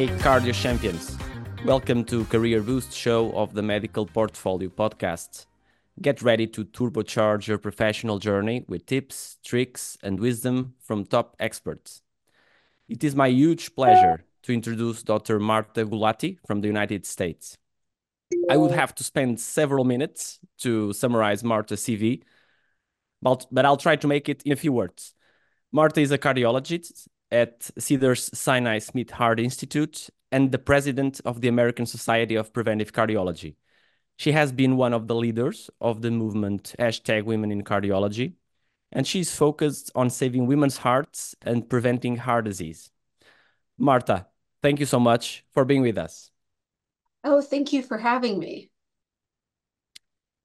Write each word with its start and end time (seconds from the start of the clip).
Hey, 0.00 0.08
cardio 0.16 0.54
champions. 0.54 1.18
Welcome 1.66 2.04
to 2.04 2.24
Career 2.24 2.62
Boost 2.62 2.90
show 2.90 3.32
of 3.32 3.52
the 3.52 3.60
Medical 3.60 4.06
Portfolio 4.06 4.70
podcast. 4.70 5.44
Get 6.00 6.22
ready 6.22 6.46
to 6.46 6.64
turbocharge 6.64 7.46
your 7.46 7.58
professional 7.58 8.18
journey 8.18 8.64
with 8.66 8.86
tips, 8.86 9.36
tricks, 9.44 9.98
and 10.02 10.18
wisdom 10.18 10.72
from 10.80 11.04
top 11.04 11.36
experts. 11.38 12.00
It 12.88 13.04
is 13.04 13.14
my 13.14 13.28
huge 13.28 13.74
pleasure 13.74 14.24
to 14.44 14.54
introduce 14.54 15.02
Dr. 15.02 15.38
Marta 15.38 15.84
Gulati 15.84 16.38
from 16.46 16.62
the 16.62 16.68
United 16.68 17.04
States. 17.04 17.58
I 18.48 18.56
would 18.56 18.70
have 18.70 18.94
to 18.94 19.04
spend 19.04 19.38
several 19.38 19.84
minutes 19.84 20.38
to 20.60 20.94
summarize 20.94 21.44
Marta's 21.44 21.82
CV, 21.82 22.22
but, 23.20 23.44
but 23.52 23.66
I'll 23.66 23.76
try 23.76 23.96
to 23.96 24.08
make 24.08 24.30
it 24.30 24.42
in 24.46 24.52
a 24.52 24.56
few 24.56 24.72
words. 24.72 25.12
Marta 25.70 26.00
is 26.00 26.10
a 26.10 26.16
cardiologist 26.16 27.06
at 27.30 27.70
Cedars 27.78 28.30
Sinai 28.32 28.78
Smith 28.78 29.10
Heart 29.10 29.40
Institute 29.40 30.10
and 30.32 30.52
the 30.52 30.58
president 30.58 31.20
of 31.24 31.40
the 31.40 31.48
American 31.48 31.86
Society 31.86 32.34
of 32.34 32.52
Preventive 32.52 32.92
Cardiology. 32.92 33.56
She 34.16 34.32
has 34.32 34.52
been 34.52 34.76
one 34.76 34.92
of 34.92 35.08
the 35.08 35.14
leaders 35.14 35.70
of 35.80 36.02
the 36.02 36.10
movement 36.10 36.74
hashtag 36.78 37.24
Women 37.24 37.50
in 37.50 37.62
Cardiology, 37.62 38.34
and 38.92 39.06
she's 39.06 39.34
focused 39.34 39.90
on 39.94 40.10
saving 40.10 40.46
women's 40.46 40.76
hearts 40.78 41.34
and 41.42 41.68
preventing 41.68 42.16
heart 42.16 42.44
disease. 42.44 42.90
Marta, 43.78 44.26
thank 44.62 44.78
you 44.78 44.86
so 44.86 45.00
much 45.00 45.44
for 45.52 45.64
being 45.64 45.82
with 45.82 45.96
us. 45.96 46.30
Oh, 47.24 47.40
thank 47.40 47.72
you 47.72 47.82
for 47.82 47.98
having 47.98 48.38
me. 48.38 48.70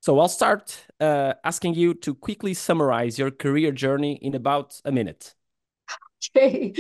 So 0.01 0.19
I'll 0.19 0.27
start 0.27 0.85
uh, 0.99 1.33
asking 1.43 1.73
you 1.73 1.95
to 1.95 2.13
quickly 2.13 2.53
summarize 2.53 3.17
your 3.17 3.31
career 3.31 3.71
journey 3.71 4.19
in 4.21 4.35
about 4.35 4.79
a 4.85 4.91
minute. 4.91 5.33
Okay. 6.29 6.73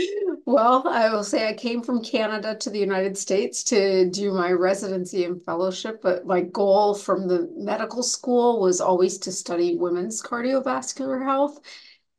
Well, 0.45 0.87
I 0.87 1.09
will 1.09 1.23
say 1.23 1.47
I 1.47 1.53
came 1.53 1.81
from 1.81 2.03
Canada 2.03 2.55
to 2.55 2.69
the 2.69 2.79
United 2.79 3.17
States 3.17 3.63
to 3.65 4.09
do 4.09 4.31
my 4.31 4.51
residency 4.51 5.23
and 5.25 5.43
fellowship, 5.43 6.01
but 6.01 6.25
my 6.25 6.41
goal 6.41 6.95
from 6.95 7.27
the 7.27 7.49
medical 7.55 8.03
school 8.03 8.59
was 8.59 8.81
always 8.81 9.17
to 9.19 9.31
study 9.31 9.75
women's 9.75 10.21
cardiovascular 10.21 11.23
health. 11.23 11.59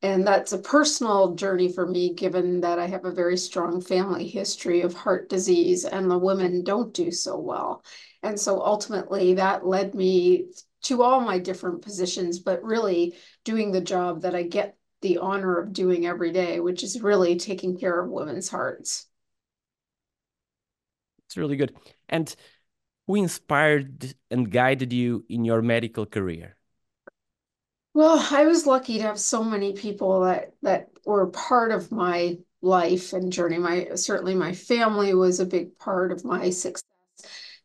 And 0.02 0.26
that's 0.26 0.52
a 0.52 0.58
personal 0.58 1.34
journey 1.34 1.72
for 1.72 1.86
me, 1.86 2.14
given 2.14 2.60
that 2.60 2.78
I 2.78 2.86
have 2.86 3.04
a 3.04 3.10
very 3.10 3.36
strong 3.36 3.80
family 3.80 4.28
history 4.28 4.82
of 4.82 4.94
heart 4.94 5.28
disease 5.28 5.84
and 5.84 6.10
the 6.10 6.18
women 6.18 6.62
don't 6.64 6.92
do 6.94 7.10
so 7.10 7.38
well. 7.38 7.82
And 8.22 8.38
so 8.38 8.60
ultimately, 8.60 9.34
that 9.34 9.66
led 9.66 9.94
me 9.94 10.46
to 10.82 11.02
all 11.02 11.20
my 11.20 11.38
different 11.38 11.82
positions, 11.82 12.38
but 12.38 12.62
really 12.62 13.16
doing 13.44 13.72
the 13.72 13.80
job 13.80 14.22
that 14.22 14.34
I 14.34 14.42
get 14.44 14.75
the 15.02 15.18
honor 15.18 15.58
of 15.58 15.72
doing 15.72 16.06
every 16.06 16.32
day, 16.32 16.60
which 16.60 16.82
is 16.82 17.00
really 17.02 17.36
taking 17.36 17.78
care 17.78 18.00
of 18.00 18.10
women's 18.10 18.48
hearts. 18.48 19.06
It's 21.26 21.36
really 21.36 21.56
good. 21.56 21.74
And 22.08 22.34
who 23.06 23.16
inspired 23.16 24.14
and 24.30 24.50
guided 24.50 24.92
you 24.92 25.24
in 25.28 25.44
your 25.44 25.62
medical 25.62 26.06
career? 26.06 26.56
Well, 27.94 28.26
I 28.30 28.44
was 28.44 28.66
lucky 28.66 28.98
to 28.98 29.02
have 29.02 29.18
so 29.18 29.42
many 29.42 29.72
people 29.72 30.20
that 30.20 30.52
that 30.62 30.90
were 31.06 31.28
part 31.28 31.72
of 31.72 31.90
my 31.90 32.38
life 32.60 33.12
and 33.12 33.32
journey. 33.32 33.58
My 33.58 33.88
certainly 33.94 34.34
my 34.34 34.52
family 34.52 35.14
was 35.14 35.40
a 35.40 35.46
big 35.46 35.78
part 35.78 36.12
of 36.12 36.24
my 36.24 36.50
success. 36.50 36.84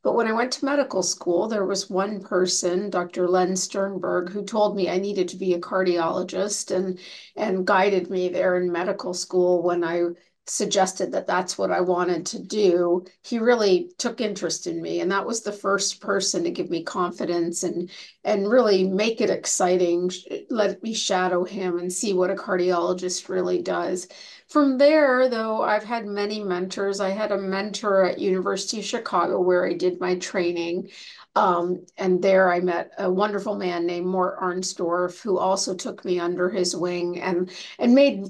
But 0.04 0.16
when 0.16 0.28
I 0.28 0.34
went 0.34 0.52
to 0.54 0.66
medical 0.66 1.04
school, 1.04 1.48
there 1.48 1.66
was 1.66 1.90
one 1.90 2.22
person, 2.22 2.90
Dr. 2.90 3.28
Len 3.28 3.56
Sternberg, 3.56 4.30
who 4.32 4.44
told 4.44 4.76
me 4.76 4.90
I 4.90 4.98
needed 4.98 5.28
to 5.30 5.38
be 5.38 5.54
a 5.54 5.60
cardiologist 5.60 6.72
and 6.76 7.00
and 7.36 7.66
guided 7.68 8.10
me 8.10 8.30
there 8.30 8.58
in 8.58 8.72
medical 8.72 9.14
school 9.14 9.62
when 9.62 9.84
I 9.84 10.02
suggested 10.48 11.12
that 11.12 11.28
that's 11.28 11.58
what 11.58 11.72
I 11.72 11.82
wanted 11.82 12.26
to 12.28 12.40
do. 12.40 13.06
He 13.24 13.38
really 13.40 13.92
took 14.00 14.20
interest 14.22 14.66
in 14.68 14.82
me 14.82 15.00
and 15.00 15.12
that 15.12 15.26
was 15.26 15.42
the 15.42 15.52
first 15.52 16.02
person 16.02 16.44
to 16.44 16.52
give 16.52 16.70
me 16.70 16.84
confidence 16.84 17.64
and 17.64 17.90
and 18.24 18.50
really 18.50 18.84
make 18.84 19.22
it 19.22 19.30
exciting, 19.30 20.12
let 20.50 20.82
me 20.84 20.94
shadow 20.94 21.44
him 21.44 21.78
and 21.78 21.94
see 21.94 22.14
what 22.14 22.32
a 22.32 22.36
cardiologist 22.36 23.30
really 23.30 23.62
does. 23.62 24.08
From 24.52 24.78
there, 24.78 25.30
though, 25.30 25.62
I've 25.62 25.86
had 25.86 26.06
many 26.06 26.44
mentors. 26.44 27.00
I 27.00 27.10
had 27.10 27.32
a 27.32 27.38
mentor 27.38 28.04
at 28.04 28.20
University 28.20 28.80
of 28.80 28.86
Chicago 28.86 29.40
where 29.40 29.66
I 29.66 29.74
did 29.74 30.02
my 30.02 30.18
training. 30.18 30.90
Um, 31.36 31.86
and 31.98 32.22
there 32.22 32.52
I 32.52 32.60
met 32.60 32.92
a 32.98 33.10
wonderful 33.10 33.56
man 33.56 33.86
named 33.86 34.08
Mort 34.08 34.38
Arnsdorf, 34.42 35.22
who 35.22 35.38
also 35.38 35.74
took 35.74 36.04
me 36.04 36.20
under 36.20 36.50
his 36.50 36.76
wing 36.76 37.22
and 37.22 37.50
and 37.80 37.96
made 37.96 38.26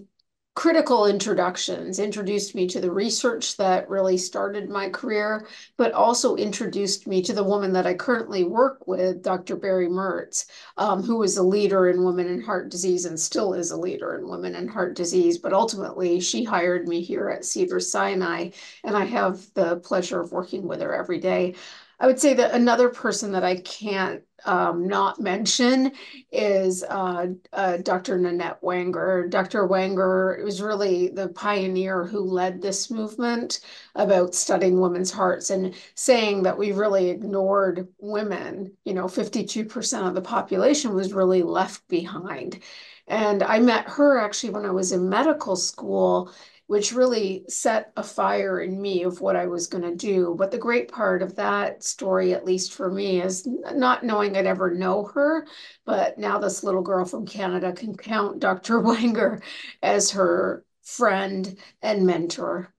critical 0.53 1.05
introductions, 1.05 1.97
introduced 1.97 2.55
me 2.55 2.67
to 2.67 2.81
the 2.81 2.91
research 2.91 3.55
that 3.55 3.89
really 3.89 4.17
started 4.17 4.69
my 4.69 4.89
career, 4.89 5.47
but 5.77 5.93
also 5.93 6.35
introduced 6.35 7.07
me 7.07 7.21
to 7.21 7.31
the 7.33 7.43
woman 7.43 7.71
that 7.71 7.87
I 7.87 7.93
currently 7.93 8.43
work 8.43 8.85
with, 8.85 9.23
Dr. 9.23 9.55
Bairey 9.55 9.89
Merz, 9.89 10.47
um, 10.77 11.01
a 11.37 11.43
leader 11.43 11.89
in 11.89 12.03
women 12.03 12.27
and 12.27 12.43
heart 12.43 12.69
disease 12.69 13.05
and 13.05 13.17
still 13.17 13.53
is 13.53 13.71
a 13.71 13.77
leader 13.77 14.17
in 14.17 14.27
women 14.27 14.55
and 14.55 14.69
heart 14.69 14.93
disease. 14.93 15.37
But 15.37 15.53
ultimately, 15.53 16.19
she 16.19 16.43
hired 16.43 16.87
me 16.87 17.01
here 17.01 17.29
at 17.29 17.45
Cedar 17.45 17.79
Sinai, 17.79 18.49
and 18.83 18.97
I 18.97 19.05
have 19.05 19.53
the 19.53 19.77
pleasure 19.77 20.19
of 20.19 20.33
working 20.33 20.67
with 20.67 20.81
her 20.81 20.93
every 20.93 21.19
day. 21.19 21.55
I 22.01 22.07
would 22.07 22.19
say 22.19 22.33
that 22.33 22.55
another 22.55 22.89
person 22.89 23.31
that 23.33 23.43
I 23.43 23.57
can't 23.57 24.23
um, 24.45 24.87
not 24.87 25.19
mention 25.19 25.91
is 26.31 26.83
uh, 26.83 27.27
uh, 27.53 27.77
Dr. 27.77 28.17
Nanette 28.17 28.57
Wenger. 28.63 29.27
Dr. 29.27 29.67
Wenger 29.67 30.41
was 30.43 30.63
really 30.63 31.09
the 31.09 31.29
pioneer 31.29 32.03
who 32.03 32.21
led 32.21 32.59
this 32.59 32.89
movement 32.89 33.59
about 33.93 34.33
studying 34.33 34.79
women's 34.81 35.11
hearts 35.11 35.51
and 35.51 35.75
saying 35.93 36.41
that 36.41 36.57
we 36.57 36.71
really 36.71 37.11
ignored 37.11 37.87
women. 37.99 38.75
You 38.83 38.95
know, 38.95 39.05
52% 39.05 40.07
of 40.07 40.15
the 40.15 40.21
population 40.21 40.95
was 40.95 41.13
really 41.13 41.43
left 41.43 41.87
behind. 41.87 42.63
And 43.05 43.43
I 43.43 43.59
met 43.59 43.87
her 43.89 44.17
actually 44.17 44.53
when 44.53 44.65
I 44.65 44.71
was 44.71 44.91
in 44.91 45.07
medical 45.07 45.55
school 45.55 46.33
which 46.71 46.93
really 46.93 47.43
set 47.49 47.91
a 47.97 48.01
fire 48.01 48.61
in 48.61 48.81
me 48.81 49.03
of 49.03 49.19
what 49.19 49.35
I 49.35 49.45
was 49.45 49.67
going 49.67 49.83
to 49.83 49.93
do. 49.93 50.35
But 50.39 50.51
the 50.51 50.57
great 50.57 50.89
part 50.89 51.21
of 51.21 51.35
that 51.35 51.83
story, 51.83 52.33
at 52.33 52.45
least 52.45 52.71
for 52.71 52.89
me, 52.89 53.21
is 53.21 53.45
not 53.45 54.05
knowing 54.05 54.37
I'd 54.37 54.45
ever 54.45 54.73
know 54.73 55.03
her. 55.13 55.45
But 55.83 56.17
now 56.17 56.39
this 56.39 56.63
little 56.63 56.81
girl 56.81 57.03
from 57.03 57.25
Canada 57.25 57.73
can 57.73 57.97
count 57.97 58.39
Dr. 58.39 58.79
Wenger 58.87 59.41
as 59.83 60.11
her 60.11 60.63
friend 60.81 61.57
and 61.81 62.05
mentor. 62.05 62.73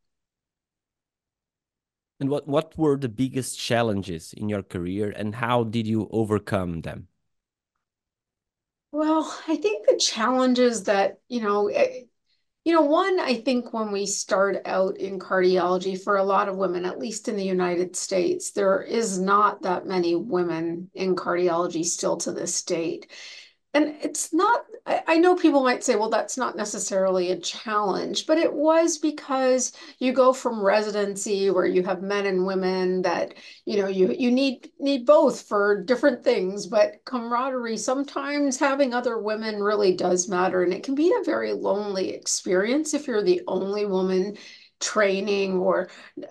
And 2.19 2.31
what, 2.31 2.49
what 2.49 2.73
were 2.79 2.97
the 2.97 3.11
biggest 3.11 3.59
challenges 3.59 4.33
in 4.33 4.49
your 4.49 4.63
career 4.63 5.13
and 5.15 5.35
how 5.35 5.65
did 5.65 5.87
you 5.87 6.09
overcome 6.11 6.81
them? 6.81 7.09
Well, 8.91 9.39
I 9.47 9.57
think 9.57 9.87
the 9.87 9.99
challenges 9.99 10.85
that, 10.85 11.19
you 11.29 11.43
know, 11.43 11.69
eh, 11.69 12.05
you 12.65 12.73
know, 12.73 12.83
one, 12.83 13.19
I 13.19 13.35
think 13.35 13.73
when 13.73 13.91
we 13.91 14.07
start 14.07 14.59
out 14.67 14.97
in 14.97 15.19
cardiology, 15.19 16.01
for 16.01 16.17
a 16.17 16.25
lot 16.25 16.49
of 16.49 16.57
women, 16.57 16.85
at 16.85 16.99
least 16.99 17.29
in 17.29 17.37
the 17.37 17.45
United 17.45 17.97
States, 17.97 18.53
there 18.53 18.81
is 18.83 19.19
not 19.19 19.63
that 19.63 19.87
many 19.87 20.15
women 20.15 20.89
in 20.95 21.17
cardiology 21.17 21.85
still 21.85 22.17
to 22.19 22.33
this 22.33 22.63
date 22.63 23.11
and 23.75 23.95
it's 24.03 24.33
not 24.33 24.65
I, 24.87 25.03
I 25.07 25.19
know 25.19 25.35
people 25.35 25.63
might 25.63 25.85
say 25.85 25.97
well 25.97 26.11
that's 26.11 26.37
not 26.37 26.57
necessarily 26.57 27.31
a 27.31 27.39
challenge 27.39 28.27
but 28.27 28.39
it 28.39 28.53
was 28.53 28.99
because 28.99 29.73
you 29.99 30.13
go 30.13 30.33
from 30.33 30.63
residency 30.63 31.51
where 31.51 31.67
you 31.67 31.83
have 31.85 32.03
men 32.03 32.27
and 32.27 32.47
women 32.47 33.03
that 33.03 33.35
you 33.65 33.79
know 33.81 33.89
you 33.89 34.15
you 34.19 34.31
need 34.31 34.71
need 34.79 35.07
both 35.07 35.43
for 35.43 35.83
different 35.83 36.23
things 36.25 36.67
but 36.67 37.05
camaraderie 37.05 37.77
sometimes 37.77 38.59
having 38.59 38.95
other 38.95 39.19
women 39.19 39.63
really 39.63 39.95
does 39.95 40.29
matter. 40.29 40.63
And 40.63 40.73
it 40.73 40.83
can 40.83 40.95
be 40.95 41.13
a 41.13 41.25
very 41.25 41.53
lonely 41.53 42.11
experience 42.11 42.95
if 42.95 43.07
you're 43.07 43.23
the 43.23 43.43
only 43.47 43.87
woman 43.87 44.37
training 44.81 45.59
or 45.59 45.89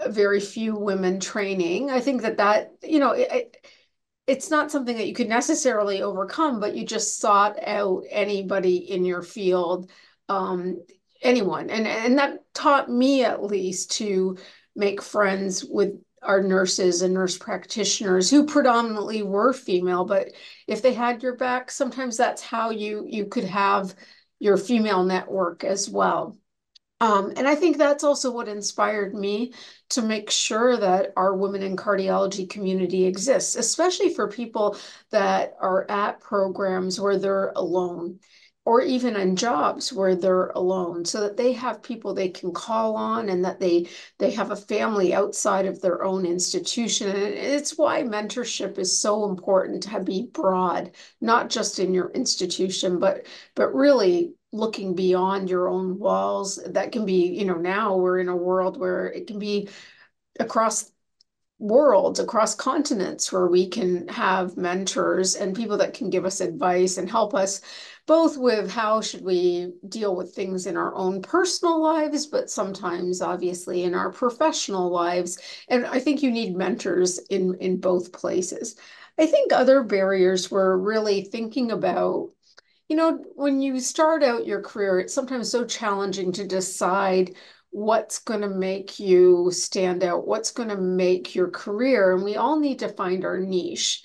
very 0.09 0.39
few 0.39 0.75
women 0.75 1.19
training. 1.19 1.89
I 1.89 1.99
think 2.01 2.21
that 2.23 2.37
that 2.37 2.73
you 2.83 2.99
know 2.99 3.11
it, 3.11 3.57
it's 4.27 4.49
not 4.49 4.71
something 4.71 4.97
that 4.97 5.07
you 5.07 5.13
could 5.13 5.29
necessarily 5.29 6.01
overcome, 6.01 6.59
but 6.59 6.75
you 6.75 6.85
just 6.85 7.19
sought 7.19 7.57
out 7.65 8.03
anybody 8.09 8.77
in 8.77 9.03
your 9.03 9.21
field, 9.21 9.89
um, 10.29 10.81
anyone. 11.21 11.69
And, 11.69 11.87
and 11.87 12.17
that 12.17 12.39
taught 12.53 12.89
me 12.89 13.23
at 13.23 13.43
least 13.43 13.91
to 13.93 14.37
make 14.75 15.01
friends 15.01 15.65
with 15.65 15.93
our 16.21 16.41
nurses 16.41 17.01
and 17.01 17.13
nurse 17.13 17.37
practitioners 17.37 18.29
who 18.29 18.45
predominantly 18.45 19.23
were 19.23 19.53
female, 19.53 20.05
but 20.05 20.31
if 20.67 20.81
they 20.81 20.93
had 20.93 21.23
your 21.23 21.35
back, 21.35 21.71
sometimes 21.71 22.15
that's 22.15 22.43
how 22.43 22.69
you 22.69 23.05
you 23.07 23.25
could 23.25 23.45
have 23.45 23.95
your 24.39 24.57
female 24.57 25.03
network 25.03 25.63
as 25.63 25.89
well. 25.89 26.37
Um, 27.01 27.33
and 27.35 27.47
I 27.47 27.55
think 27.55 27.77
that's 27.77 28.03
also 28.03 28.31
what 28.31 28.47
inspired 28.47 29.15
me 29.15 29.53
to 29.89 30.03
make 30.03 30.29
sure 30.29 30.77
that 30.77 31.13
our 31.17 31.35
women 31.35 31.63
in 31.63 31.75
cardiology 31.75 32.47
community 32.49 33.05
exists, 33.05 33.55
especially 33.55 34.13
for 34.13 34.27
people 34.27 34.77
that 35.09 35.55
are 35.59 35.89
at 35.89 36.21
programs 36.21 36.99
where 36.99 37.17
they're 37.17 37.51
alone. 37.55 38.19
or 38.63 38.79
even 38.81 39.15
in 39.15 39.35
jobs 39.35 39.91
where 39.91 40.15
they're 40.15 40.49
alone 40.51 41.03
so 41.03 41.21
that 41.21 41.35
they 41.35 41.51
have 41.53 41.81
people 41.81 42.13
they 42.13 42.29
can 42.29 42.53
call 42.53 42.95
on 42.95 43.27
and 43.29 43.43
that 43.43 43.59
they 43.59 43.87
they 44.19 44.29
have 44.31 44.51
a 44.51 44.55
family 44.55 45.13
outside 45.15 45.65
of 45.65 45.81
their 45.81 46.03
own 46.03 46.27
institution 46.27 47.09
and 47.09 47.17
it's 47.33 47.75
why 47.77 48.03
mentorship 48.03 48.77
is 48.77 49.01
so 49.01 49.27
important 49.27 49.81
to 49.81 49.99
be 49.99 50.27
broad 50.31 50.91
not 51.21 51.49
just 51.49 51.79
in 51.79 51.91
your 51.93 52.11
institution 52.11 52.99
but 52.99 53.25
but 53.55 53.73
really 53.73 54.35
looking 54.51 54.95
beyond 54.95 55.49
your 55.49 55.69
own 55.69 55.97
walls 55.97 56.59
that 56.67 56.91
can 56.91 57.05
be 57.05 57.27
you 57.27 57.45
know 57.45 57.55
now 57.55 57.95
we're 57.95 58.19
in 58.19 58.29
a 58.29 58.35
world 58.35 58.77
where 58.77 59.07
it 59.07 59.27
can 59.27 59.39
be 59.39 59.69
across 60.39 60.91
worlds 61.61 62.19
across 62.19 62.55
continents 62.55 63.31
where 63.31 63.45
we 63.47 63.69
can 63.69 64.07
have 64.07 64.57
mentors 64.57 65.35
and 65.35 65.55
people 65.55 65.77
that 65.77 65.93
can 65.93 66.09
give 66.09 66.25
us 66.25 66.41
advice 66.41 66.97
and 66.97 67.09
help 67.09 67.35
us 67.35 67.61
both 68.07 68.35
with 68.35 68.69
how 68.69 68.99
should 68.99 69.23
we 69.23 69.71
deal 69.87 70.15
with 70.15 70.33
things 70.33 70.65
in 70.65 70.75
our 70.75 70.93
own 70.95 71.21
personal 71.21 71.79
lives 71.81 72.25
but 72.25 72.49
sometimes 72.49 73.21
obviously 73.21 73.83
in 73.83 73.93
our 73.93 74.11
professional 74.11 74.89
lives. 74.89 75.37
And 75.69 75.85
i 75.85 75.99
think 75.99 76.23
you 76.23 76.31
need 76.31 76.55
mentors 76.55 77.19
in 77.29 77.53
in 77.59 77.79
both 77.79 78.11
places. 78.11 78.75
I 79.19 79.27
think 79.27 79.53
other 79.53 79.83
barriers 79.83 80.49
were 80.49 80.79
really 80.79 81.21
thinking 81.25 81.71
about 81.71 82.31
you 82.91 82.97
know 82.97 83.23
when 83.35 83.61
you 83.61 83.79
start 83.79 84.21
out 84.21 84.45
your 84.45 84.61
career 84.61 84.99
it's 84.99 85.13
sometimes 85.13 85.49
so 85.49 85.65
challenging 85.65 86.31
to 86.33 86.45
decide 86.45 87.35
what's 87.71 88.19
going 88.19 88.41
to 88.41 88.49
make 88.49 88.99
you 88.99 89.49
stand 89.51 90.03
out, 90.03 90.27
what's 90.27 90.51
going 90.51 90.69
to 90.69 90.77
make 90.77 91.33
your 91.33 91.49
career. 91.49 92.13
And 92.13 92.23
we 92.23 92.35
all 92.35 92.59
need 92.59 92.79
to 92.79 92.89
find 92.89 93.23
our 93.25 93.39
niche. 93.39 94.03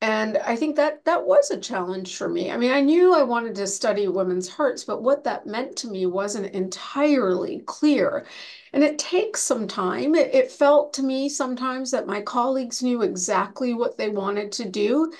And 0.00 0.38
I 0.38 0.56
think 0.56 0.76
that 0.76 1.04
that 1.04 1.24
was 1.26 1.50
a 1.50 1.60
challenge 1.60 2.16
for 2.16 2.28
me. 2.28 2.50
I 2.50 2.56
mean, 2.56 2.72
I 2.72 2.80
knew 2.80 3.14
I 3.14 3.22
wanted 3.22 3.54
to 3.56 3.66
study 3.68 4.08
women's 4.08 4.48
hearts, 4.48 4.82
but 4.82 5.02
what 5.02 5.22
that 5.24 5.46
meant 5.46 5.76
to 5.76 5.88
me 5.88 6.06
wasn't 6.06 6.54
entirely 6.54 7.60
clear. 7.66 8.26
And 8.72 8.82
it 8.82 8.98
takes 8.98 9.42
some 9.42 9.68
time. 9.68 10.14
It, 10.16 10.34
it 10.34 10.50
felt 10.50 10.94
to 10.94 11.02
me 11.04 11.28
sometimes 11.28 11.92
that 11.92 12.08
my 12.08 12.20
colleagues 12.22 12.82
knew 12.82 13.02
exactly 13.02 13.74
what 13.74 13.96
they 13.96 14.08
wanted 14.08 14.50
to 14.52 14.68
do. 14.68 15.12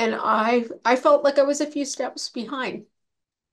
And 0.00 0.14
I 0.16 0.64
I 0.84 0.96
felt 0.96 1.24
like 1.24 1.38
I 1.38 1.42
was 1.42 1.60
a 1.60 1.66
few 1.66 1.84
steps 1.84 2.28
behind. 2.28 2.86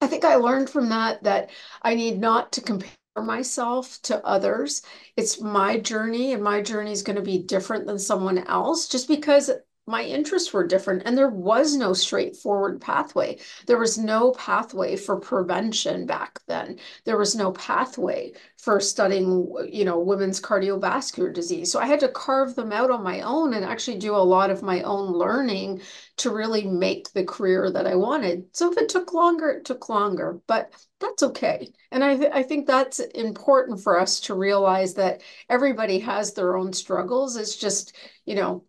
I 0.01 0.07
think 0.07 0.25
I 0.25 0.35
learned 0.35 0.69
from 0.69 0.89
that 0.89 1.23
that 1.23 1.49
I 1.81 1.95
need 1.95 2.19
not 2.19 2.51
to 2.53 2.61
compare 2.61 2.91
myself 3.17 4.01
to 4.03 4.25
others. 4.25 4.83
It's 5.17 5.41
my 5.41 5.79
journey, 5.79 6.33
and 6.33 6.43
my 6.43 6.61
journey 6.61 6.91
is 6.93 7.03
going 7.03 7.17
to 7.17 7.21
be 7.23 7.39
different 7.43 7.87
than 7.87 7.99
someone 7.99 8.39
else 8.39 8.87
just 8.87 9.07
because 9.07 9.51
my 9.87 10.03
interests 10.03 10.51
were 10.51 10.67
different 10.67 11.03
and 11.05 11.17
there 11.17 11.29
was 11.29 11.75
no 11.75 11.93
straightforward 11.93 12.81
pathway. 12.81 13.39
There 13.65 13.77
was 13.77 13.97
no 13.97 14.31
pathway 14.33 14.97
for 14.97 15.17
prevention 15.17 16.05
back 16.05 16.39
then. 16.45 16.79
There 17.05 17.17
was 17.17 17.35
no 17.35 17.53
pathway 17.53 18.33
for 18.57 18.81
studying, 18.81 19.49
you 19.71 19.85
know, 19.85 19.99
women's 19.99 20.41
cardiovascular 20.41 21.33
disease. 21.33 21.71
So 21.71 21.79
I 21.79 21.85
had 21.85 22.01
to 22.01 22.09
carve 22.09 22.55
them 22.55 22.73
out 22.73 22.91
on 22.91 23.01
my 23.01 23.21
own 23.21 23.53
and 23.53 23.63
actually 23.63 23.97
do 23.97 24.13
a 24.13 24.17
lot 24.17 24.49
of 24.49 24.61
my 24.61 24.81
own 24.81 25.13
learning 25.13 25.81
to 26.17 26.31
really 26.31 26.65
make 26.67 27.13
the 27.13 27.23
career 27.23 27.71
that 27.71 27.87
I 27.87 27.95
wanted. 27.95 28.45
So 28.51 28.71
if 28.71 28.77
it 28.77 28.89
took 28.89 29.13
longer, 29.13 29.49
it 29.51 29.65
took 29.65 29.87
longer, 29.87 30.41
but 30.47 30.71
that's 30.99 31.23
okay. 31.23 31.71
And 31.91 32.03
I, 32.03 32.17
th- 32.17 32.31
I 32.33 32.43
think 32.43 32.67
that's 32.67 32.99
important 32.99 33.81
for 33.81 33.99
us 33.99 34.19
to 34.21 34.33
realize 34.33 34.95
that 34.95 35.21
everybody 35.49 35.99
has 35.99 36.33
their 36.33 36.57
own 36.57 36.73
struggles. 36.73 37.37
It's 37.37 37.55
just, 37.55 37.95
you 38.25 38.35
know, 38.35 38.65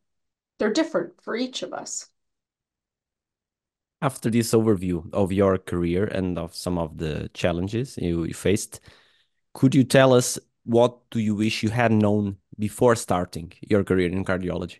they're 0.58 0.72
different 0.72 1.20
for 1.22 1.36
each 1.36 1.62
of 1.62 1.72
us. 1.72 2.08
After 4.00 4.30
this 4.30 4.52
overview 4.52 5.12
of 5.12 5.32
your 5.32 5.58
career 5.58 6.04
and 6.04 6.38
of 6.38 6.54
some 6.54 6.78
of 6.78 6.98
the 6.98 7.30
challenges 7.34 7.96
you, 7.98 8.32
faced, 8.32 8.80
could 9.54 9.74
you 9.74 9.84
tell 9.84 10.12
us 10.14 10.38
what 10.64 11.08
do 11.10 11.20
you 11.20 11.34
wish 11.34 11.62
you 11.62 11.70
had 11.70 11.92
known 11.92 12.38
before 12.58 12.96
starting 12.96 13.52
your 13.62 13.84
career 13.84 14.10
in 14.10 14.24
cardiology? 14.24 14.78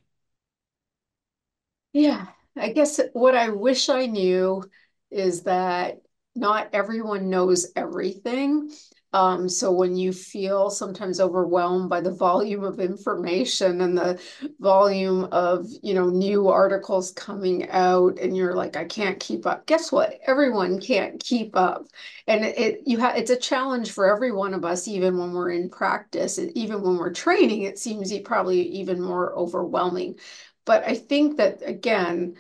Yeah, 1.93 2.27
I 2.57 2.73
guess 2.73 3.01
what 3.13 3.35
I 3.35 3.49
wish 3.51 3.89
I 3.89 4.07
knew 4.07 4.65
is 5.11 5.43
that 5.45 6.01
not 6.35 6.71
everyone 6.73 7.31
knows 7.31 7.73
everything. 7.75 8.71
Um, 9.15 9.49
so 9.49 9.73
when 9.73 9.97
you 9.97 10.13
feel 10.13 10.69
sometimes 10.69 11.19
overwhelmed 11.19 11.89
by 11.89 12.01
the 12.03 12.11
volume 12.15 12.63
of 12.63 12.79
information 12.79 13.81
and 13.81 13.97
the 13.97 14.21
volume 14.61 15.25
of, 15.33 15.67
you 15.83 15.95
know, 15.95 16.11
new 16.11 16.49
articles 16.49 17.13
coming 17.13 17.69
out 17.71 18.19
and 18.19 18.37
you're 18.37 18.55
like, 18.55 18.77
I 18.77 18.85
can't 18.85 19.19
keep 19.19 19.47
up. 19.47 19.67
Guess 19.67 19.91
what? 19.93 20.19
Everyone 20.27 20.79
can't 20.81 21.19
keep 21.23 21.57
up. 21.57 21.87
And 22.27 22.45
it 22.45 22.83
you 22.87 22.99
have 22.99 23.17
it's 23.17 23.31
a 23.31 23.37
challenge 23.37 23.93
for 23.93 24.13
every 24.15 24.33
one 24.33 24.53
of 24.55 24.65
us, 24.65 24.87
even 24.87 25.17
when 25.19 25.33
we're 25.33 25.51
in 25.53 25.71
practice, 25.71 26.39
even 26.55 26.83
when 26.83 26.97
we're 26.99 27.13
training, 27.13 27.63
it 27.63 27.79
seems 27.79 28.13
probably 28.21 28.61
even 28.61 29.01
more 29.01 29.35
overwhelming. 29.35 30.19
But 30.65 30.85
I 30.85 30.95
think 30.95 31.39
that 31.39 31.63
again, 31.65 32.37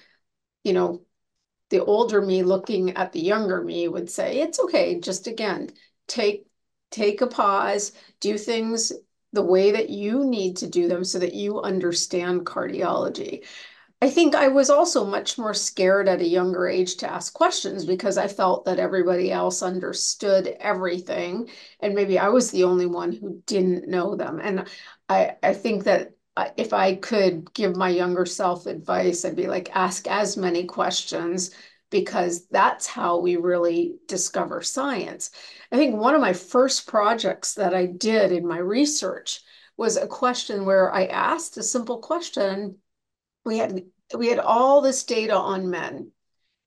you 0.64 0.72
know, 0.74 1.02
the 1.70 1.84
older 1.84 2.22
me 2.22 2.42
looking 2.42 2.96
at 2.96 3.12
the 3.12 3.20
younger 3.20 3.62
me 3.62 3.88
would 3.88 4.10
say, 4.10 4.40
it's 4.40 4.60
okay, 4.60 5.00
just 5.00 5.26
again, 5.26 5.70
take 6.08 6.46
take 6.90 7.20
a 7.20 7.26
pause, 7.26 7.92
do 8.20 8.38
things 8.38 8.92
the 9.32 9.42
way 9.42 9.72
that 9.72 9.90
you 9.90 10.24
need 10.24 10.56
to 10.58 10.66
do 10.66 10.88
them 10.88 11.04
so 11.04 11.18
that 11.18 11.34
you 11.34 11.60
understand 11.60 12.46
cardiology. 12.46 13.44
I 14.00 14.10
think 14.10 14.34
I 14.34 14.46
was 14.48 14.70
also 14.70 15.04
much 15.04 15.38
more 15.38 15.54
scared 15.54 16.08
at 16.08 16.20
a 16.20 16.26
younger 16.26 16.68
age 16.68 16.96
to 16.98 17.10
ask 17.10 17.32
questions 17.34 17.84
because 17.84 18.16
I 18.16 18.28
felt 18.28 18.64
that 18.64 18.78
everybody 18.78 19.32
else 19.32 19.60
understood 19.60 20.56
everything 20.60 21.50
and 21.80 21.94
maybe 21.94 22.16
I 22.18 22.28
was 22.28 22.50
the 22.50 22.62
only 22.64 22.86
one 22.86 23.12
who 23.12 23.42
didn't 23.46 23.88
know 23.88 24.14
them. 24.14 24.40
And 24.40 24.68
I, 25.08 25.36
I 25.42 25.52
think 25.52 25.84
that 25.84 26.12
if 26.56 26.72
I 26.72 26.94
could 26.94 27.52
give 27.54 27.74
my 27.76 27.88
younger 27.88 28.24
self 28.24 28.66
advice, 28.66 29.24
I'd 29.24 29.34
be 29.34 29.48
like, 29.48 29.74
ask 29.74 30.06
as 30.06 30.36
many 30.36 30.64
questions 30.64 31.50
because 31.90 32.46
that's 32.48 32.86
how 32.86 33.18
we 33.18 33.36
really 33.36 33.96
discover 34.06 34.62
science. 34.62 35.30
I 35.72 35.76
think 35.76 35.96
one 35.96 36.14
of 36.14 36.20
my 36.20 36.32
first 36.32 36.86
projects 36.86 37.54
that 37.54 37.74
I 37.74 37.86
did 37.86 38.32
in 38.32 38.46
my 38.46 38.58
research 38.58 39.40
was 39.76 39.96
a 39.96 40.06
question 40.06 40.66
where 40.66 40.92
I 40.92 41.06
asked 41.06 41.56
a 41.56 41.62
simple 41.62 41.98
question. 41.98 42.78
We 43.44 43.58
had 43.58 43.84
we 44.16 44.28
had 44.28 44.38
all 44.38 44.80
this 44.80 45.04
data 45.04 45.36
on 45.36 45.70
men. 45.70 46.12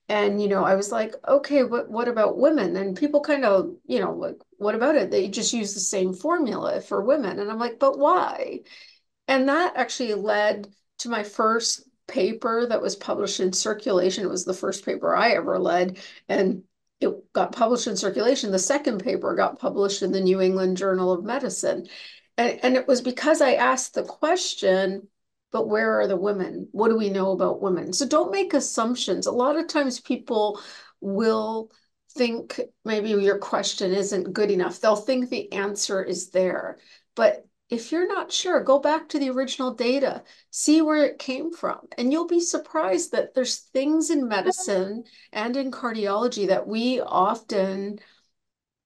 And 0.09 0.41
you 0.41 0.49
know, 0.49 0.63
I 0.65 0.75
was 0.75 0.91
like, 0.91 1.15
okay, 1.27 1.63
what 1.63 1.89
what 1.89 2.07
about 2.07 2.37
women? 2.37 2.75
And 2.75 2.97
people 2.97 3.21
kind 3.21 3.45
of, 3.45 3.75
you 3.85 3.99
know, 3.99 4.13
like, 4.13 4.37
what 4.57 4.75
about 4.75 4.95
it? 4.95 5.11
They 5.11 5.29
just 5.29 5.53
use 5.53 5.73
the 5.73 5.79
same 5.79 6.13
formula 6.13 6.81
for 6.81 7.01
women. 7.01 7.39
And 7.39 7.49
I'm 7.49 7.59
like, 7.59 7.79
but 7.79 7.97
why? 7.97 8.61
And 9.27 9.47
that 9.49 9.73
actually 9.77 10.13
led 10.15 10.67
to 10.99 11.09
my 11.09 11.23
first 11.23 11.87
paper 12.11 12.67
that 12.67 12.81
was 12.81 12.95
published 12.95 13.39
in 13.39 13.53
circulation. 13.53 14.23
It 14.23 14.29
was 14.29 14.45
the 14.45 14.53
first 14.53 14.85
paper 14.85 15.15
I 15.15 15.31
ever 15.31 15.57
led, 15.57 15.97
and 16.27 16.63
it 16.99 17.33
got 17.33 17.53
published 17.53 17.87
in 17.87 17.97
circulation. 17.97 18.51
The 18.51 18.59
second 18.59 18.99
paper 19.03 19.33
got 19.33 19.59
published 19.59 20.03
in 20.03 20.11
the 20.11 20.21
New 20.21 20.41
England 20.41 20.77
Journal 20.77 21.11
of 21.11 21.23
Medicine. 21.23 21.87
And, 22.37 22.59
and 22.63 22.75
it 22.75 22.87
was 22.87 23.01
because 23.01 23.41
I 23.41 23.53
asked 23.53 23.95
the 23.95 24.03
question, 24.03 25.07
but 25.51 25.67
where 25.67 25.99
are 25.99 26.07
the 26.07 26.17
women? 26.17 26.67
What 26.71 26.89
do 26.89 26.97
we 26.97 27.09
know 27.09 27.31
about 27.31 27.61
women? 27.61 27.93
So 27.93 28.07
don't 28.07 28.31
make 28.31 28.53
assumptions. 28.53 29.25
A 29.25 29.31
lot 29.31 29.57
of 29.57 29.67
times 29.67 29.99
people 29.99 30.61
will 30.99 31.71
think 32.11 32.59
maybe 32.85 33.09
your 33.09 33.37
question 33.37 33.93
isn't 33.93 34.33
good 34.33 34.51
enough. 34.51 34.79
They'll 34.79 34.95
think 34.95 35.29
the 35.29 35.51
answer 35.53 36.03
is 36.03 36.29
there. 36.29 36.77
But 37.15 37.45
if 37.71 37.91
you're 37.91 38.07
not 38.07 38.33
sure, 38.33 38.61
go 38.61 38.79
back 38.79 39.07
to 39.09 39.17
the 39.19 39.29
original 39.29 39.73
data, 39.73 40.23
see 40.51 40.81
where 40.81 41.05
it 41.05 41.17
came 41.17 41.51
from, 41.51 41.79
and 41.97 42.11
you'll 42.11 42.27
be 42.27 42.41
surprised 42.41 43.13
that 43.13 43.33
there's 43.33 43.59
things 43.59 44.09
in 44.09 44.27
medicine 44.27 45.05
and 45.31 45.55
in 45.55 45.71
cardiology 45.71 46.47
that 46.49 46.67
we 46.67 46.99
often 46.99 47.99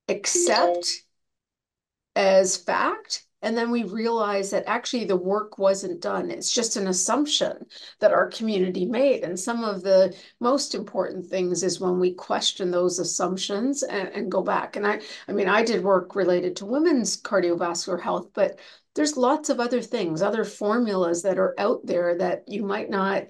accept 0.08 0.88
as 2.16 2.58
fact 2.58 3.25
and 3.42 3.58
then 3.58 3.70
we 3.70 3.84
realize 3.84 4.50
that 4.52 4.64
actually 4.68 5.06
the 5.06 5.16
work 5.16 5.58
wasn't 5.58 6.02
done. 6.02 6.32
It's 6.32 6.52
just 6.52 6.78
an 6.78 6.88
assumption 6.88 7.66
that 8.00 8.12
our 8.12 8.28
community 8.30 8.86
made. 8.86 9.24
And 9.24 9.40
some 9.40 9.64
of 9.64 9.84
the 9.84 10.16
most 10.40 10.74
important 10.74 11.28
things 11.28 11.62
is 11.62 11.80
when 11.80 12.00
we 12.00 12.14
question 12.14 12.72
those 12.72 12.98
assumptions 12.98 13.84
and, 13.84 14.10
and 14.10 14.32
go 14.32 14.42
back. 14.42 14.76
And 14.76 14.88
I, 14.88 15.02
I 15.28 15.34
mean, 15.34 15.48
I 15.48 15.64
did 15.64 15.84
work 15.84 16.16
related 16.16 16.56
to 16.58 16.66
women's 16.66 17.22
cardiovascular 17.22 18.02
health, 18.02 18.30
but 18.34 18.60
there's 18.96 19.18
lots 19.18 19.50
of 19.50 19.60
other 19.60 19.82
things, 19.82 20.22
other 20.22 20.46
formulas 20.46 21.22
that 21.24 21.38
are 21.38 21.54
out 21.58 21.86
there 21.86 22.18
that 22.18 22.46
you 22.48 22.64
might 22.64 22.90
not 22.90 23.26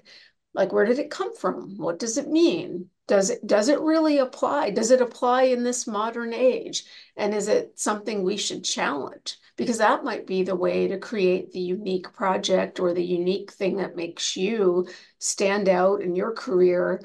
like 0.56 0.72
where 0.72 0.86
did 0.86 0.98
it 0.98 1.10
come 1.10 1.36
from 1.36 1.76
what 1.76 1.98
does 1.98 2.16
it 2.16 2.28
mean 2.28 2.88
does 3.06 3.30
it 3.30 3.46
does 3.46 3.68
it 3.68 3.78
really 3.80 4.18
apply 4.18 4.70
does 4.70 4.90
it 4.90 5.02
apply 5.02 5.42
in 5.42 5.62
this 5.62 5.86
modern 5.86 6.32
age 6.32 6.84
and 7.16 7.34
is 7.34 7.46
it 7.46 7.78
something 7.78 8.22
we 8.22 8.36
should 8.36 8.64
challenge 8.64 9.36
because 9.56 9.78
that 9.78 10.04
might 10.04 10.26
be 10.26 10.42
the 10.42 10.54
way 10.56 10.88
to 10.88 10.98
create 10.98 11.52
the 11.52 11.60
unique 11.60 12.12
project 12.12 12.80
or 12.80 12.92
the 12.94 13.04
unique 13.04 13.52
thing 13.52 13.76
that 13.76 13.96
makes 13.96 14.36
you 14.36 14.86
stand 15.18 15.68
out 15.68 16.00
in 16.02 16.14
your 16.16 16.32
career 16.32 17.00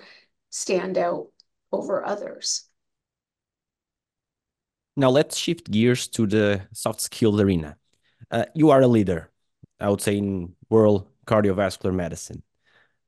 stand 0.50 0.98
out 0.98 1.28
over 1.72 2.06
others 2.06 2.66
Now 4.96 5.10
let's 5.10 5.38
shift 5.38 5.72
gears 5.72 6.08
to 6.10 6.28
the 6.28 6.68
soft 6.74 7.02
skills 7.02 7.40
arena. 7.40 7.78
Uh, 8.32 8.46
you 8.56 8.70
are 8.72 8.82
a 8.82 8.88
leader, 8.88 9.32
I 9.80 9.90
would 9.90 10.02
say, 10.02 10.18
in 10.18 10.56
world 10.70 11.08
cardiovascular 11.28 11.94
medicine. 11.94 12.44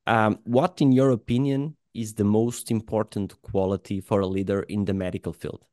Um, 0.08 0.40
what, 0.46 0.82
in 0.82 0.92
your 0.94 1.12
opinion, 1.12 1.78
is 1.94 2.16
the 2.16 2.24
most 2.26 2.72
important 2.72 3.42
quality 3.42 4.02
for 4.02 4.22
a 4.22 4.28
leader 4.28 4.64
in 4.64 4.86
the 4.86 4.94
medical 4.94 5.34
field? 5.34 5.66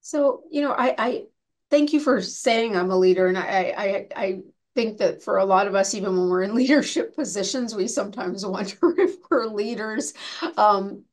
So, 0.00 0.44
you 0.50 0.62
know, 0.62 0.72
I, 0.72 0.94
I 0.98 1.24
thank 1.70 1.92
you 1.92 2.00
for 2.00 2.20
saying 2.20 2.76
I'm 2.76 2.90
a 2.90 2.96
leader, 2.96 3.26
and 3.26 3.38
I, 3.38 3.74
I, 3.76 4.06
I 4.16 4.40
think 4.74 4.98
that 4.98 5.22
for 5.22 5.38
a 5.38 5.44
lot 5.44 5.66
of 5.66 5.74
us, 5.74 5.94
even 5.94 6.16
when 6.16 6.28
we're 6.28 6.42
in 6.42 6.54
leadership 6.54 7.14
positions, 7.14 7.74
we 7.74 7.88
sometimes 7.88 8.44
wonder 8.46 8.76
if 8.98 9.16
we're 9.30 9.46
leaders 9.46 10.14
um, 10.56 11.04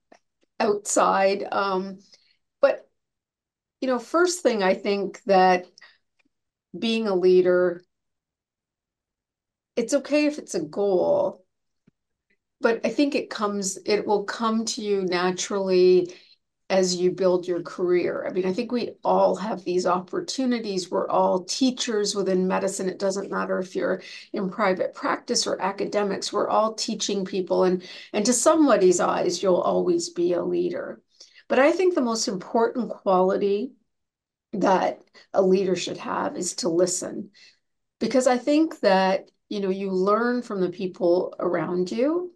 outside. 0.60 1.46
Um, 1.52 2.00
but, 2.62 2.90
you 3.82 3.88
know, 3.88 4.00
first 4.00 4.42
thing 4.42 4.64
I 4.64 4.76
think 4.76 5.22
that 5.26 5.68
being 6.78 7.08
a 7.08 7.16
leader, 7.16 7.84
it's 9.76 9.94
okay 9.94 10.26
if 10.26 10.38
it's 10.38 10.56
a 10.56 10.62
goal, 10.62 11.44
but 12.62 12.82
I 12.86 12.90
think 12.90 13.16
it 13.16 13.30
comes, 13.30 13.78
it 13.86 14.06
will 14.08 14.24
come 14.24 14.66
to 14.66 14.82
you 14.82 15.04
naturally 15.04 16.14
as 16.70 16.96
you 16.96 17.12
build 17.12 17.48
your 17.48 17.62
career. 17.62 18.26
I 18.28 18.32
mean, 18.32 18.46
I 18.46 18.54
think 18.54 18.72
we 18.72 18.92
all 19.04 19.36
have 19.36 19.64
these 19.64 19.86
opportunities. 19.86 20.90
We're 20.90 21.10
all 21.10 21.44
teachers 21.44 22.16
within 22.16 22.48
medicine. 22.48 22.90
It 22.90 23.00
doesn't 23.00 23.30
matter 23.30 23.60
if 23.60 23.76
you're 23.76 24.02
in 24.32 24.50
private 24.50 24.94
practice 24.94 25.46
or 25.46 25.62
academics. 25.62 26.32
We're 26.34 26.50
all 26.50 26.74
teaching 26.74 27.26
people, 27.26 27.66
and 27.66 27.84
and 28.14 28.26
to 28.26 28.34
somebody's 28.34 29.00
eyes, 29.00 29.44
you'll 29.44 29.58
always 29.58 30.10
be 30.10 30.34
a 30.34 30.44
leader. 30.44 31.02
But 31.50 31.60
I 31.60 31.72
think 31.72 31.94
the 31.94 32.02
most 32.02 32.28
important 32.28 32.90
quality 32.90 33.74
that 34.54 35.02
a 35.34 35.42
leader 35.42 35.76
should 35.76 35.98
have 35.98 36.38
is 36.38 36.56
to 36.56 36.70
listen, 36.70 37.32
because 38.00 38.26
I 38.28 38.38
think 38.38 38.80
that 38.80 39.30
you 39.50 39.60
know 39.60 39.70
you 39.70 39.92
learn 39.92 40.42
from 40.42 40.62
the 40.62 40.70
people 40.70 41.36
around 41.40 41.92
you 41.92 42.33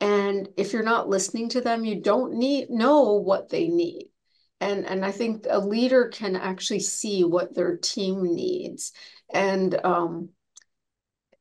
and 0.00 0.48
if 0.56 0.72
you're 0.72 0.82
not 0.82 1.08
listening 1.08 1.50
to 1.50 1.60
them, 1.60 1.84
you 1.84 2.00
don't 2.00 2.34
need 2.34 2.70
know 2.70 3.14
what 3.14 3.50
they 3.50 3.68
need. 3.68 4.08
And 4.60 4.86
and 4.86 5.04
I 5.04 5.10
think 5.12 5.46
a 5.48 5.58
leader 5.58 6.08
can 6.08 6.36
actually 6.36 6.80
see 6.80 7.24
what 7.24 7.54
their 7.54 7.76
team 7.76 8.22
needs. 8.34 8.92
And 9.32 9.74
um 9.84 10.30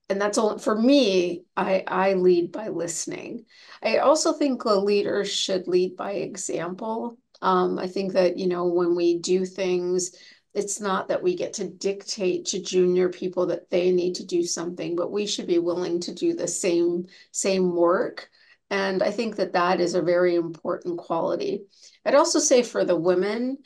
and 0.10 0.20
that's 0.20 0.38
all 0.38 0.58
for 0.58 0.80
me, 0.80 1.44
I 1.56 1.84
I 1.88 2.13
lead 2.13 2.51
by 2.51 2.70
listening. 2.70 3.46
I 3.84 3.98
also 3.98 4.34
think 4.34 4.66
a 4.66 4.72
leader 4.72 5.24
should 5.24 5.68
lead 5.68 5.96
by 5.96 6.13
example. 6.13 7.18
Um, 7.42 7.80
I 7.80 7.88
think 7.88 8.13
that, 8.13 8.38
you 8.38 8.48
know, 8.48 8.66
when 8.66 8.96
we 8.96 9.20
do 9.20 9.46
things, 9.46 10.12
it's 10.54 10.82
not 10.82 11.08
that 11.08 11.24
we 11.24 11.36
get 11.36 11.54
to 11.54 11.70
dictate 11.70 12.46
to 12.48 12.62
junior 12.62 13.10
people 13.10 13.46
that 13.48 13.70
they 13.70 13.92
need 13.92 14.16
to 14.16 14.25
do 14.25 14.44
something, 14.44 14.96
but 14.96 15.12
we 15.12 15.25
should 15.25 15.48
be 15.48 15.60
willing 15.60 16.01
to 16.01 16.13
do 16.13 16.34
the 16.34 16.48
same 16.48 17.06
same 17.32 17.75
work 17.75 18.30
and 18.70 19.02
I 19.02 19.12
think 19.12 19.36
that 19.38 19.54
that 19.54 19.80
is 19.80 19.96
a 19.96 20.02
very 20.02 20.36
important 20.36 20.98
quality. 20.98 21.64
I'd 22.06 22.16
also 22.16 22.40
say 22.40 22.64
for 22.64 22.86
the 22.86 22.96
women 22.96 23.58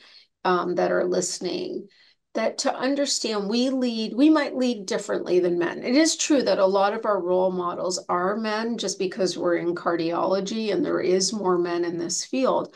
um, 0.44 0.74
that 0.76 0.92
are 0.92 1.04
listening, 1.04 1.88
that 2.34 2.58
to 2.58 2.74
understand 2.74 3.48
we 3.48 3.70
lead, 3.70 4.12
we 4.14 4.28
might 4.28 4.56
lead 4.56 4.86
differently 4.86 5.38
than 5.38 5.58
men. 5.58 5.84
It 5.84 5.94
is 5.94 6.16
true 6.16 6.42
that 6.42 6.58
a 6.58 6.66
lot 6.66 6.92
of 6.92 7.06
our 7.06 7.20
role 7.20 7.52
models 7.52 8.04
are 8.08 8.36
men 8.36 8.76
just 8.76 8.98
because 8.98 9.38
we're 9.38 9.56
in 9.56 9.74
cardiology 9.74 10.72
and 10.72 10.84
there 10.84 11.00
is 11.00 11.32
more 11.32 11.58
men 11.58 11.84
in 11.84 11.96
this 11.96 12.24
field. 12.24 12.74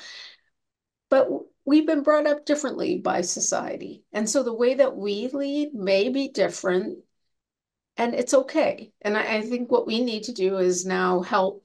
But 1.10 1.28
we've 1.64 1.86
been 1.86 2.02
brought 2.02 2.26
up 2.26 2.46
differently 2.46 2.98
by 2.98 3.22
society. 3.22 4.04
And 4.12 4.30
so 4.30 4.42
the 4.42 4.54
way 4.54 4.74
that 4.74 4.96
we 4.96 5.28
lead 5.32 5.74
may 5.74 6.08
be 6.08 6.28
different 6.28 6.98
and 7.96 8.14
it's 8.14 8.32
okay. 8.32 8.92
And 9.02 9.18
I, 9.18 9.38
I 9.38 9.42
think 9.42 9.72
what 9.72 9.86
we 9.86 10.04
need 10.04 10.24
to 10.24 10.32
do 10.32 10.58
is 10.58 10.86
now 10.86 11.20
help 11.20 11.64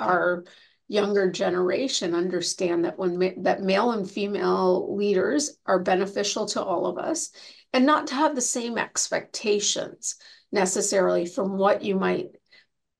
our 0.00 0.44
younger 0.88 1.30
generation 1.30 2.14
understand 2.14 2.84
that 2.84 2.98
when 2.98 3.18
ma- 3.18 3.30
that 3.38 3.62
male 3.62 3.92
and 3.92 4.10
female 4.10 4.96
leaders 4.96 5.56
are 5.66 5.78
beneficial 5.78 6.46
to 6.46 6.62
all 6.62 6.86
of 6.86 6.98
us 6.98 7.30
and 7.72 7.84
not 7.84 8.06
to 8.06 8.14
have 8.14 8.34
the 8.34 8.40
same 8.40 8.78
expectations 8.78 10.16
necessarily 10.50 11.26
from 11.26 11.58
what 11.58 11.82
you 11.82 11.94
might 11.94 12.28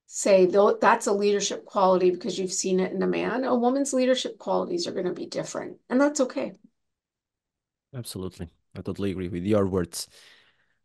say 0.07 0.47
though 0.47 0.76
that's 0.81 1.07
a 1.07 1.12
leadership 1.12 1.64
quality 1.64 2.11
because 2.11 2.38
you've 2.38 2.52
seen 2.52 2.81
it 2.81 2.93
in 2.93 3.02
a 3.02 3.07
man 3.07 3.45
a 3.45 3.55
woman's 3.55 3.93
leadership 3.93 4.38
qualities 4.38 4.87
are 4.87 4.93
going 4.93 5.07
to 5.07 5.12
be 5.12 5.26
different 5.26 5.76
and 5.88 6.00
that's 6.00 6.21
okay. 6.21 6.52
Absolutely. 7.95 8.49
I 8.76 8.83
totally 8.83 9.12
agree 9.12 9.28
with 9.28 9.45
your 9.45 9.67
words. 9.67 10.09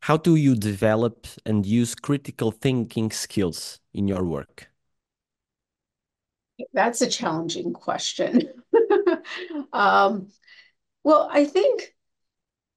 How 0.01 0.17
do 0.17 0.35
you 0.35 0.55
develop 0.55 1.27
and 1.45 1.65
use 1.65 1.95
critical 1.95 2.51
thinking 2.51 3.11
skills 3.11 3.79
in 3.93 4.07
your 4.07 4.23
work 4.23 4.67
that's 6.73 7.01
a 7.01 7.09
challenging 7.09 7.73
question. 7.73 8.49
um, 9.73 10.27
well, 11.03 11.29
I 11.31 11.45
think, 11.45 11.93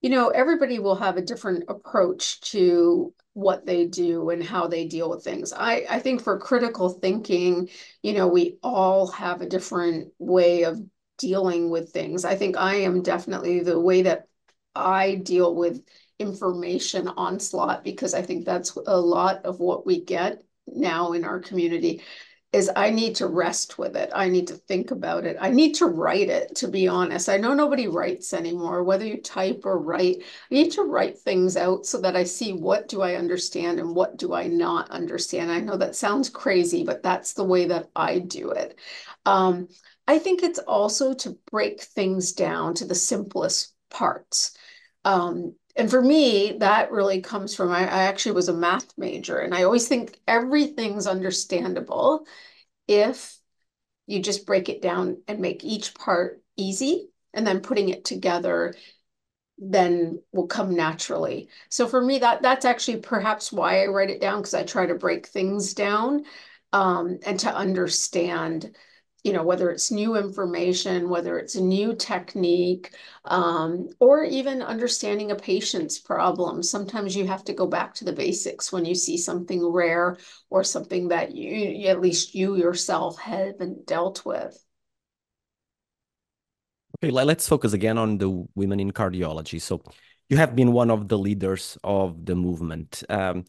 you 0.00 0.11
know, 0.11 0.28
everybody 0.28 0.78
will 0.78 0.97
have 0.97 1.16
a 1.16 1.23
different 1.23 1.64
approach 1.68 2.40
to 2.52 3.14
what 3.35 3.66
they 3.66 3.87
do 3.87 4.30
and 4.30 4.42
how 4.42 4.66
they 4.66 4.87
deal 4.87 5.11
with 5.11 5.23
things. 5.23 5.52
I, 5.52 5.85
I 5.90 5.99
think 5.99 6.23
for 6.23 6.38
critical 6.38 6.88
thinking, 6.88 7.68
you 8.02 8.14
know, 8.14 8.28
we 8.28 8.59
all 8.62 9.09
have 9.09 9.40
a 9.40 9.49
different 9.49 10.12
way 10.18 10.62
of 10.62 10.80
dealing 11.18 11.71
with 11.71 11.90
things. 11.90 12.25
I 12.25 12.35
think 12.35 12.56
I 12.56 12.76
am 12.76 13.02
definitely 13.02 13.61
the 13.61 13.78
way 13.78 14.02
that 14.02 14.28
I 14.75 15.16
deal 15.16 15.54
with 15.54 15.83
information 16.18 17.09
onslaught 17.09 17.85
because 17.85 18.14
I 18.14 18.23
think 18.23 18.45
that's 18.45 18.75
a 18.87 18.99
lot 18.99 19.45
of 19.45 19.61
what 19.61 19.87
we 19.87 20.02
get 20.02 20.42
now 20.66 21.12
in 21.12 21.25
our 21.25 21.40
community 21.40 22.02
is 22.56 22.70
I 22.75 22.88
need 22.88 23.14
to 23.16 23.26
rest 23.26 23.78
with 23.78 23.96
it. 23.96 24.10
I 24.14 24.30
need 24.30 24.46
to 24.46 24.54
think 24.54 24.90
about 24.90 25.26
it. 25.26 25.36
I 25.38 25.50
need 25.50 25.75
to 25.75 25.86
write 25.86 26.30
it, 26.30 26.54
to 26.56 26.68
be 26.68 26.88
honest. 26.88 27.28
I 27.28 27.36
know 27.36 27.52
nobody 27.52 27.86
writes 27.86 28.32
anymore, 28.32 28.82
whether 28.82 29.04
you 29.04 29.18
type 29.18 29.66
or 29.66 29.78
write. 29.78 30.22
I 30.50 30.54
need 30.54 30.72
to 30.72 30.82
write 30.82 31.18
things 31.18 31.58
out 31.58 31.84
so 31.84 32.00
that 32.00 32.16
I 32.16 32.25
see 32.25 32.54
what 32.54 32.88
do 32.88 33.02
I 33.02 33.16
understand 33.16 33.78
and 33.78 33.94
what 33.94 34.16
do 34.16 34.32
I 34.32 34.46
not 34.46 34.90
understand. 34.90 35.52
I 35.52 35.60
know 35.60 35.76
that 35.76 35.96
sounds 35.96 36.30
crazy, 36.30 36.82
but 36.82 37.02
that's 37.02 37.34
the 37.34 37.44
way 37.44 37.66
that 37.66 37.90
I 37.94 38.20
do 38.20 38.52
it. 38.52 38.78
Um, 39.26 39.68
I 40.08 40.18
think 40.18 40.42
it's 40.42 40.60
also 40.60 41.12
to 41.12 41.36
break 41.50 41.82
things 41.82 42.32
down 42.32 42.72
to 42.76 42.86
the 42.86 42.94
simplest 42.94 43.75
parts. 43.90 44.56
Um, 45.04 45.54
and 45.76 45.90
for 45.90 46.00
me, 46.00 46.56
that 46.59 46.90
really 46.90 47.21
comes 47.21 47.54
from 47.54 47.71
I, 47.71 47.83
I 47.83 48.02
actually 48.04 48.33
was 48.33 48.49
a 48.49 48.54
math 48.54 48.97
major, 48.99 49.38
and 49.38 49.54
I 49.54 49.64
always 49.64 49.88
think 49.88 50.21
everything's 50.26 51.06
understandable 51.06 52.26
if 52.88 53.37
you 54.06 54.21
just 54.23 54.47
break 54.47 54.68
it 54.68 54.83
down 54.83 55.23
and 55.28 55.40
make 55.40 55.64
each 55.64 55.95
part 55.95 56.42
easy, 56.56 57.09
and 57.35 57.47
then 57.47 57.61
putting 57.61 57.90
it 57.90 58.04
together 58.04 58.75
then 59.59 60.21
will 60.33 60.47
come 60.47 60.75
naturally. 60.75 61.49
So 61.71 61.87
for 61.88 62.00
me, 62.00 62.18
that 62.18 62.42
that's 62.42 62.64
actually 62.64 62.99
perhaps 62.99 63.52
why 63.52 63.83
I 63.83 63.87
write 63.87 64.11
it 64.11 64.21
down 64.21 64.38
because 64.38 64.54
I 64.54 64.64
try 64.64 64.87
to 64.87 64.95
break 64.95 65.26
things 65.26 65.75
down 65.75 66.25
um, 66.73 67.18
and 67.25 67.40
to 67.40 67.54
understand 67.54 68.76
you 69.26 69.33
know, 69.33 69.42
whether 69.42 69.71
it's 69.71 69.90
new 69.90 70.14
information, 70.14 71.09
whether 71.09 71.37
it's 71.37 71.56
a 71.56 71.61
new 71.61 71.97
technique, 71.97 72.95
um, 73.25 73.88
or 73.99 74.23
even 74.23 74.62
understanding 74.62 75.33
a 75.33 75.35
patient's 75.35 75.99
problem. 75.99 76.62
Sometimes 76.62 77.16
you 77.16 77.26
have 77.26 77.42
to 77.47 77.52
go 77.52 77.66
back 77.66 77.92
to 77.95 78.04
the 78.04 78.12
basics 78.12 78.71
when 78.71 78.85
you 78.85 78.95
see 78.95 79.18
something 79.18 79.66
rare 79.66 80.16
or 80.49 80.62
something 80.62 81.09
that 81.09 81.35
you, 81.35 81.88
at 81.88 82.00
least 82.00 82.37
you 82.37 82.54
yourself 82.54 83.18
haven't 83.18 83.85
dealt 83.85 84.25
with. 84.25 84.56
Okay, 87.02 87.11
let's 87.11 87.49
focus 87.49 87.73
again 87.73 87.99
on 87.99 88.18
the 88.18 88.47
women 88.54 88.78
in 88.78 88.92
cardiology. 88.92 89.61
So 89.61 89.83
you 90.28 90.37
have 90.37 90.54
been 90.54 90.71
one 90.71 90.88
of 90.88 91.09
the 91.09 91.18
leaders 91.18 91.76
of 91.83 92.25
the 92.25 92.37
movement. 92.37 93.02
Um, 93.09 93.45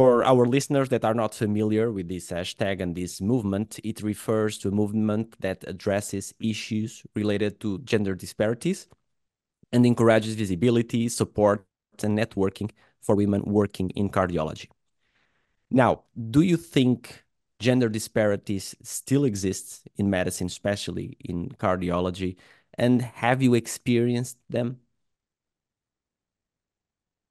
for 0.00 0.24
our 0.24 0.46
listeners 0.46 0.88
that 0.88 1.04
are 1.04 1.12
not 1.12 1.34
familiar 1.34 1.92
with 1.92 2.08
this 2.08 2.30
hashtag 2.30 2.80
and 2.80 2.96
this 2.96 3.20
movement, 3.20 3.78
it 3.84 4.00
refers 4.00 4.56
to 4.56 4.68
a 4.68 4.70
movement 4.70 5.36
that 5.40 5.62
addresses 5.66 6.32
issues 6.40 7.02
related 7.14 7.60
to 7.60 7.78
gender 7.80 8.14
disparities 8.14 8.86
and 9.72 9.84
encourages 9.84 10.36
visibility, 10.36 11.06
support, 11.10 11.66
and 12.02 12.18
networking 12.18 12.70
for 13.02 13.14
women 13.14 13.42
working 13.44 13.90
in 13.90 14.08
cardiology. 14.08 14.68
Now, 15.70 16.04
do 16.30 16.40
you 16.40 16.56
think 16.56 17.22
gender 17.58 17.90
disparities 17.90 18.74
still 18.82 19.26
exist 19.26 19.86
in 19.96 20.08
medicine, 20.08 20.46
especially 20.46 21.18
in 21.20 21.50
cardiology? 21.50 22.36
And 22.78 23.02
have 23.02 23.42
you 23.42 23.52
experienced 23.52 24.38
them? 24.48 24.78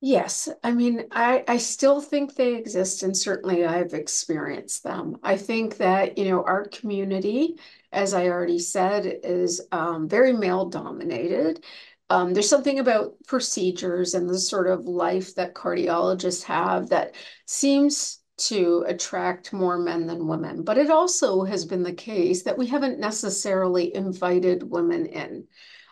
Yes, 0.02 0.48
I 0.64 0.72
mean, 0.72 1.08
I, 1.12 1.44
I 1.48 1.58
still 1.58 2.00
think 2.00 2.36
they 2.36 2.56
exist, 2.56 3.04
and 3.04 3.16
certainly 3.16 3.66
I've 3.66 3.94
experienced 3.94 4.84
them. 4.84 5.18
I 5.24 5.36
think 5.36 5.76
that, 5.78 6.18
you 6.18 6.24
know, 6.30 6.42
our 6.44 6.66
community, 6.70 7.58
as 7.92 8.14
I 8.14 8.28
already 8.30 8.60
said, 8.60 9.06
is 9.24 9.62
um, 9.74 10.08
very 10.08 10.32
male 10.32 10.70
dominated. 10.70 11.64
um, 12.10 12.34
there's 12.34 12.50
something 12.50 12.80
about 12.80 13.16
procedures 13.28 14.16
and 14.16 14.30
the 14.30 14.40
sort 14.40 14.68
of 14.68 14.86
life 14.88 15.36
that 15.36 15.54
cardiologists 15.56 16.44
have 16.44 16.90
that 16.90 17.16
seems 17.46 18.20
to 18.38 18.86
attract 18.88 19.54
more 19.54 19.78
men 19.78 20.08
than 20.08 20.28
women. 20.28 20.64
But 20.64 20.78
it 20.80 20.90
also 20.90 21.44
has 21.44 21.66
been 21.66 21.84
the 21.84 21.94
case 21.94 22.44
that 22.44 22.58
we 22.58 22.68
haven't 22.68 23.00
necessarily 23.00 23.96
invited 23.96 24.64
women 24.64 25.06
in. 25.08 25.48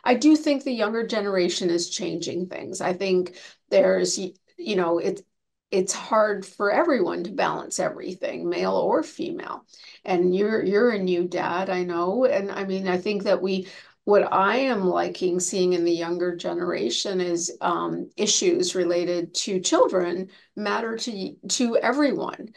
I 0.08 0.14
do 0.14 0.38
think 0.38 0.64
the 0.64 0.72
younger 0.72 1.06
generation 1.06 1.70
is 1.70 1.90
changing 1.90 2.48
things. 2.48 2.80
I 2.80 2.94
think 2.94 3.36
there's, 3.70 4.18
you 4.18 4.76
know, 4.78 5.00
it, 5.00 5.22
it's 5.70 5.92
hard 5.92 6.46
for 6.46 6.72
everyone 6.72 7.26
to 7.26 7.32
balance 7.32 7.78
everything, 7.78 8.48
male 8.48 8.76
or 8.76 9.04
female. 9.04 9.66
And 10.06 10.34
you're 10.34 10.64
you're 10.64 10.92
a 10.92 10.98
new 10.98 11.28
dad, 11.28 11.70
I 11.70 11.84
know. 11.84 12.24
And 12.24 12.50
I 12.50 12.64
mean, 12.64 12.88
I 12.88 12.98
think 12.98 13.24
that 13.24 13.42
we 13.42 13.68
what 14.06 14.32
I 14.32 14.56
am 14.60 14.86
liking 14.88 15.42
seeing 15.42 15.74
in 15.74 15.84
the 15.84 15.92
younger 15.92 16.38
generation 16.38 17.20
is 17.20 17.58
um, 17.60 18.10
issues 18.16 18.76
related 18.76 19.34
to 19.44 19.60
children 19.60 20.30
matter 20.56 20.96
to 20.96 21.36
to 21.50 21.76
everyone. 21.76 22.54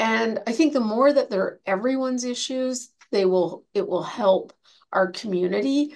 And 0.00 0.40
I 0.48 0.52
think 0.52 0.72
the 0.72 0.80
more 0.80 1.12
that 1.12 1.30
they're 1.30 1.60
everyone's 1.64 2.24
issues, 2.24 2.90
they 3.12 3.24
will 3.24 3.64
it 3.72 3.86
will 3.86 4.02
help 4.02 4.52
our 4.92 5.12
community 5.12 5.94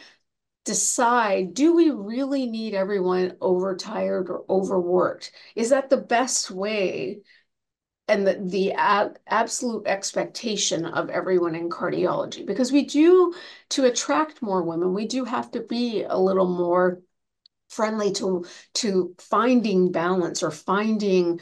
decide 0.65 1.55
do 1.55 1.75
we 1.75 1.91
really 1.91 2.47
need 2.47 2.75
everyone 2.75 3.37
overtired 3.41 4.31
or 4.31 4.45
overworked? 4.49 5.33
Is 5.57 5.71
that 5.71 5.91
the 5.91 5.97
best 5.97 6.51
way? 6.51 7.21
And 8.09 8.27
the, 8.27 8.43
the 8.45 8.73
ab 8.73 9.17
absolute 9.27 9.87
expectation 9.87 10.85
of 10.85 11.09
everyone 11.09 11.55
in 11.55 11.71
cardiology, 11.71 12.45
because 12.45 12.73
we 12.73 12.85
do, 12.85 13.33
to 13.71 13.85
attract 13.85 14.43
more 14.43 14.63
women, 14.63 14.93
we 14.93 15.07
do 15.07 15.25
have 15.25 15.51
to 15.53 15.61
be 15.61 16.03
a 16.03 16.19
little 16.19 16.49
more 16.49 17.01
friendly 17.69 18.13
to 18.13 18.45
to 18.75 19.15
finding 19.19 19.93
balance 19.93 20.43
or 20.43 20.51
finding 20.51 21.41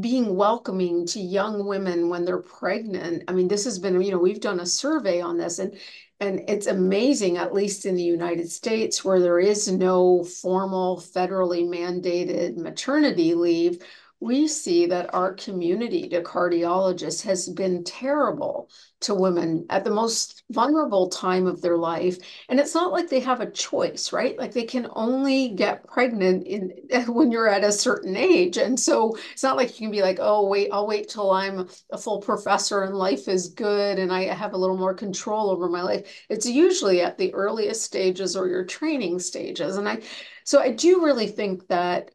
being 0.00 0.34
welcoming 0.34 1.06
to 1.06 1.20
young 1.20 1.66
women 1.66 2.08
when 2.08 2.24
they're 2.24 2.42
pregnant. 2.42 3.24
I 3.28 3.32
mean, 3.32 3.48
this 3.48 3.64
has 3.64 3.78
been, 3.78 4.00
you 4.00 4.12
know, 4.12 4.18
we've 4.18 4.40
done 4.40 4.60
a 4.60 4.66
survey 4.66 5.20
on 5.20 5.36
this 5.36 5.58
and 5.58 5.78
and 6.20 6.42
it's 6.48 6.66
amazing, 6.66 7.36
at 7.36 7.52
least 7.52 7.86
in 7.86 7.96
the 7.96 8.02
United 8.02 8.50
States, 8.50 9.04
where 9.04 9.20
there 9.20 9.40
is 9.40 9.70
no 9.70 10.22
formal 10.22 10.98
federally 10.98 11.66
mandated 11.66 12.56
maternity 12.56 13.34
leave, 13.34 13.82
we 14.20 14.48
see 14.48 14.86
that 14.86 15.12
our 15.14 15.34
community 15.34 16.08
to 16.08 16.22
cardiologists 16.22 17.22
has 17.22 17.48
been 17.48 17.84
terrible 17.84 18.70
to 19.00 19.14
women 19.14 19.66
at 19.68 19.84
the 19.84 19.90
most 19.90 20.44
vulnerable 20.50 21.08
time 21.08 21.46
of 21.46 21.60
their 21.60 21.76
life. 21.76 22.16
And 22.48 22.58
it's 22.58 22.74
not 22.74 22.90
like 22.92 23.10
they 23.10 23.20
have 23.20 23.40
a 23.40 23.50
choice, 23.50 24.12
right? 24.12 24.38
Like 24.38 24.52
they 24.52 24.64
can 24.64 24.86
only 24.92 25.50
get 25.50 25.86
pregnant 25.86 26.46
in 26.46 26.72
when 27.08 27.30
you're 27.30 27.48
at 27.48 27.64
a 27.64 27.72
certain 27.72 28.16
age. 28.16 28.56
And 28.56 28.80
so 28.80 29.14
it's 29.32 29.42
not 29.42 29.56
like 29.56 29.78
you 29.78 29.86
can 29.86 29.90
be 29.90 30.02
like, 30.02 30.18
oh, 30.20 30.46
wait, 30.48 30.70
I'll 30.72 30.86
wait 30.86 31.08
till 31.08 31.30
I'm 31.30 31.68
a 31.92 31.98
full 31.98 32.20
professor 32.20 32.82
and 32.82 32.94
life 32.94 33.28
is 33.28 33.48
good 33.48 33.98
and 33.98 34.12
I 34.12 34.24
have 34.24 34.54
a 34.54 34.58
little 34.58 34.78
more 34.78 34.94
control 34.94 35.50
over 35.50 35.68
my 35.68 35.82
life. 35.82 36.24
It's 36.30 36.46
usually 36.46 37.02
at 37.02 37.18
the 37.18 37.34
earliest 37.34 37.82
stages 37.82 38.36
or 38.36 38.48
your 38.48 38.64
training 38.64 39.18
stages. 39.18 39.76
And 39.76 39.88
I 39.88 39.98
so 40.44 40.60
I 40.60 40.70
do 40.70 41.02
really 41.04 41.26
think 41.26 41.66
that 41.68 42.10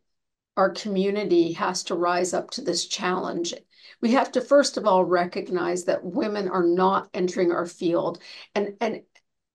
our 0.59 0.69
community 0.69 1.53
has 1.53 1.83
to 1.85 1.95
rise 1.95 2.33
up 2.33 2.51
to 2.51 2.61
this 2.61 2.85
challenge. 2.85 3.53
We 4.01 4.11
have 4.11 4.29
to 4.33 4.41
first 4.41 4.75
of 4.75 4.85
all 4.85 5.05
recognize 5.05 5.85
that 5.85 6.03
women 6.03 6.49
are 6.49 6.65
not 6.65 7.09
entering 7.13 7.53
our 7.53 7.65
field 7.65 8.21
and 8.53 8.75
and 8.81 9.03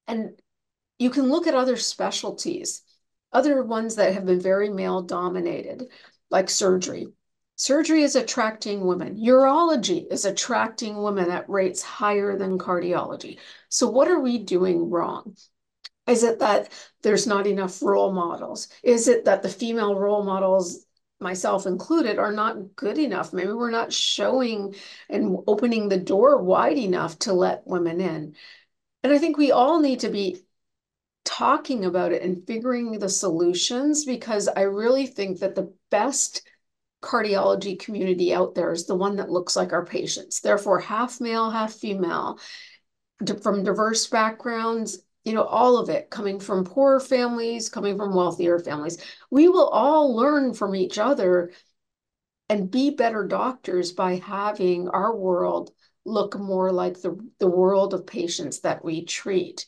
and 0.06 0.40
you 0.98 1.10
can 1.10 1.28
look 1.28 1.46
at 1.46 1.54
other 1.54 1.76
specialties, 1.76 2.80
other 3.32 3.62
ones 3.62 3.96
that 3.96 4.14
have 4.14 4.24
been 4.24 4.40
very 4.40 4.70
male 4.70 5.02
dominated, 5.02 5.88
like 6.30 6.48
surgery. 6.48 7.08
Surgery 7.56 8.02
is 8.02 8.16
attracting 8.16 8.86
women. 8.86 9.16
Urology 9.16 10.10
is 10.10 10.24
attracting 10.24 11.02
women 11.02 11.30
at 11.30 11.48
rates 11.50 11.82
higher 11.82 12.38
than 12.38 12.58
cardiology. 12.58 13.38
So, 13.68 13.90
what 13.90 14.08
are 14.08 14.20
we 14.20 14.38
doing 14.38 14.88
wrong? 14.88 15.36
Is 16.06 16.22
it 16.22 16.38
that 16.38 16.70
there's 17.02 17.26
not 17.26 17.46
enough 17.46 17.82
role 17.82 18.12
models? 18.12 18.68
Is 18.82 19.08
it 19.08 19.26
that 19.26 19.42
the 19.42 19.48
female 19.48 19.94
role 19.94 20.22
models 20.22 20.83
myself 21.20 21.66
included, 21.66 22.18
are 22.18 22.32
not 22.32 22.76
good 22.76 22.98
enough. 22.98 23.32
Maybe 23.32 23.52
we're 23.52 23.70
not 23.70 23.92
showing 23.92 24.74
and 25.08 25.38
opening 25.46 25.88
the 25.88 25.98
door 25.98 26.42
wide 26.42 26.76
enough 26.76 27.18
to 27.20 27.32
let 27.32 27.66
women 27.66 28.00
in. 28.00 28.34
And 29.02 29.12
I 29.12 29.18
think 29.18 29.36
we 29.36 29.52
all 29.52 29.80
need 29.80 30.00
to 30.00 30.08
be 30.08 30.42
talking 31.24 31.84
about 31.84 32.12
it 32.12 32.22
and 32.22 32.46
figuring 32.46 32.98
the 32.98 33.08
solutions 33.08 34.04
because 34.04 34.48
I 34.48 34.62
really 34.62 35.06
think 35.06 35.40
that 35.40 35.54
the 35.54 35.72
best 35.90 36.42
cardiology 37.02 37.78
community 37.78 38.32
out 38.32 38.54
there 38.54 38.72
is 38.72 38.86
the 38.86 38.94
one 38.94 39.16
that 39.16 39.30
looks 39.30 39.56
like 39.56 39.72
our 39.72 39.84
patients. 39.84 40.40
Therefore, 40.40 40.80
half 40.80 41.20
male, 41.20 41.50
half 41.50 41.74
female, 41.74 42.38
from 43.42 43.62
diverse 43.62 44.06
backgrounds 44.06 44.98
you 45.24 45.32
know, 45.32 45.44
all 45.44 45.78
of 45.78 45.88
it 45.88 46.10
coming 46.10 46.38
from 46.38 46.64
poorer 46.64 47.00
families, 47.00 47.68
coming 47.68 47.96
from 47.96 48.14
wealthier 48.14 48.58
families. 48.58 48.98
We 49.30 49.48
will 49.48 49.68
all 49.68 50.14
learn 50.14 50.54
from 50.54 50.74
each 50.74 50.98
other 50.98 51.52
and 52.48 52.70
be 52.70 52.90
better 52.90 53.26
doctors 53.26 53.92
by 53.92 54.16
having 54.16 54.88
our 54.88 55.16
world 55.16 55.72
look 56.04 56.38
more 56.38 56.70
like 56.72 57.00
the, 57.00 57.18
the 57.38 57.48
world 57.48 57.94
of 57.94 58.06
patients 58.06 58.60
that 58.60 58.84
we 58.84 59.04
treat. 59.04 59.64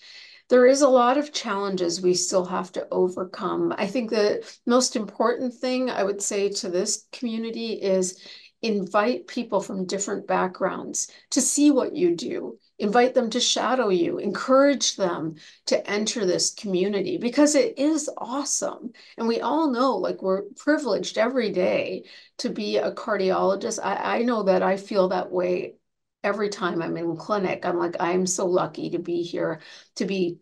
There 0.48 0.66
is 0.66 0.82
a 0.82 0.88
lot 0.88 1.16
of 1.16 1.32
challenges 1.32 2.00
we 2.00 2.14
still 2.14 2.44
have 2.44 2.70
to 2.72 2.86
overcome. 2.92 3.74
I 3.76 3.86
think 3.86 4.10
the 4.10 4.46
most 4.66 4.94
important 4.94 5.54
thing 5.54 5.90
I 5.90 6.04
would 6.04 6.22
say 6.22 6.50
to 6.50 6.68
this 6.68 7.06
community 7.12 7.72
is 7.72 8.20
invite 8.62 9.26
people 9.26 9.60
from 9.60 9.86
different 9.86 10.26
backgrounds 10.26 11.10
to 11.30 11.40
see 11.40 11.70
what 11.70 11.96
you 11.96 12.14
do 12.14 12.58
invite 12.78 13.14
them 13.14 13.30
to 13.30 13.40
shadow 13.40 13.88
you, 13.88 14.18
encourage 14.18 14.96
them 14.96 15.36
to 15.66 15.90
enter 15.90 16.26
this 16.26 16.52
community 16.52 17.16
because 17.16 17.54
it 17.54 17.78
is 17.78 18.10
awesome. 18.18 18.92
And 19.16 19.26
we 19.26 19.40
all 19.40 19.70
know, 19.70 19.96
like, 19.96 20.22
we're 20.22 20.42
privileged 20.56 21.16
every 21.16 21.50
day 21.50 22.04
to 22.38 22.50
be 22.50 22.76
a 22.76 22.92
cardiologist. 22.92 23.78
I, 23.82 24.18
I 24.18 24.22
know 24.22 24.42
that 24.44 24.62
I 24.62 24.76
feel 24.76 25.08
that 25.08 25.30
way 25.30 25.76
every 26.22 26.48
time 26.48 26.82
I'm 26.82 26.96
in 26.96 27.16
clinic. 27.16 27.64
I'm 27.64 27.78
like, 27.78 27.96
I'm 27.98 28.26
so 28.26 28.46
lucky 28.46 28.90
to 28.90 28.98
be 28.98 29.22
here, 29.22 29.60
to 29.96 30.04
be 30.04 30.38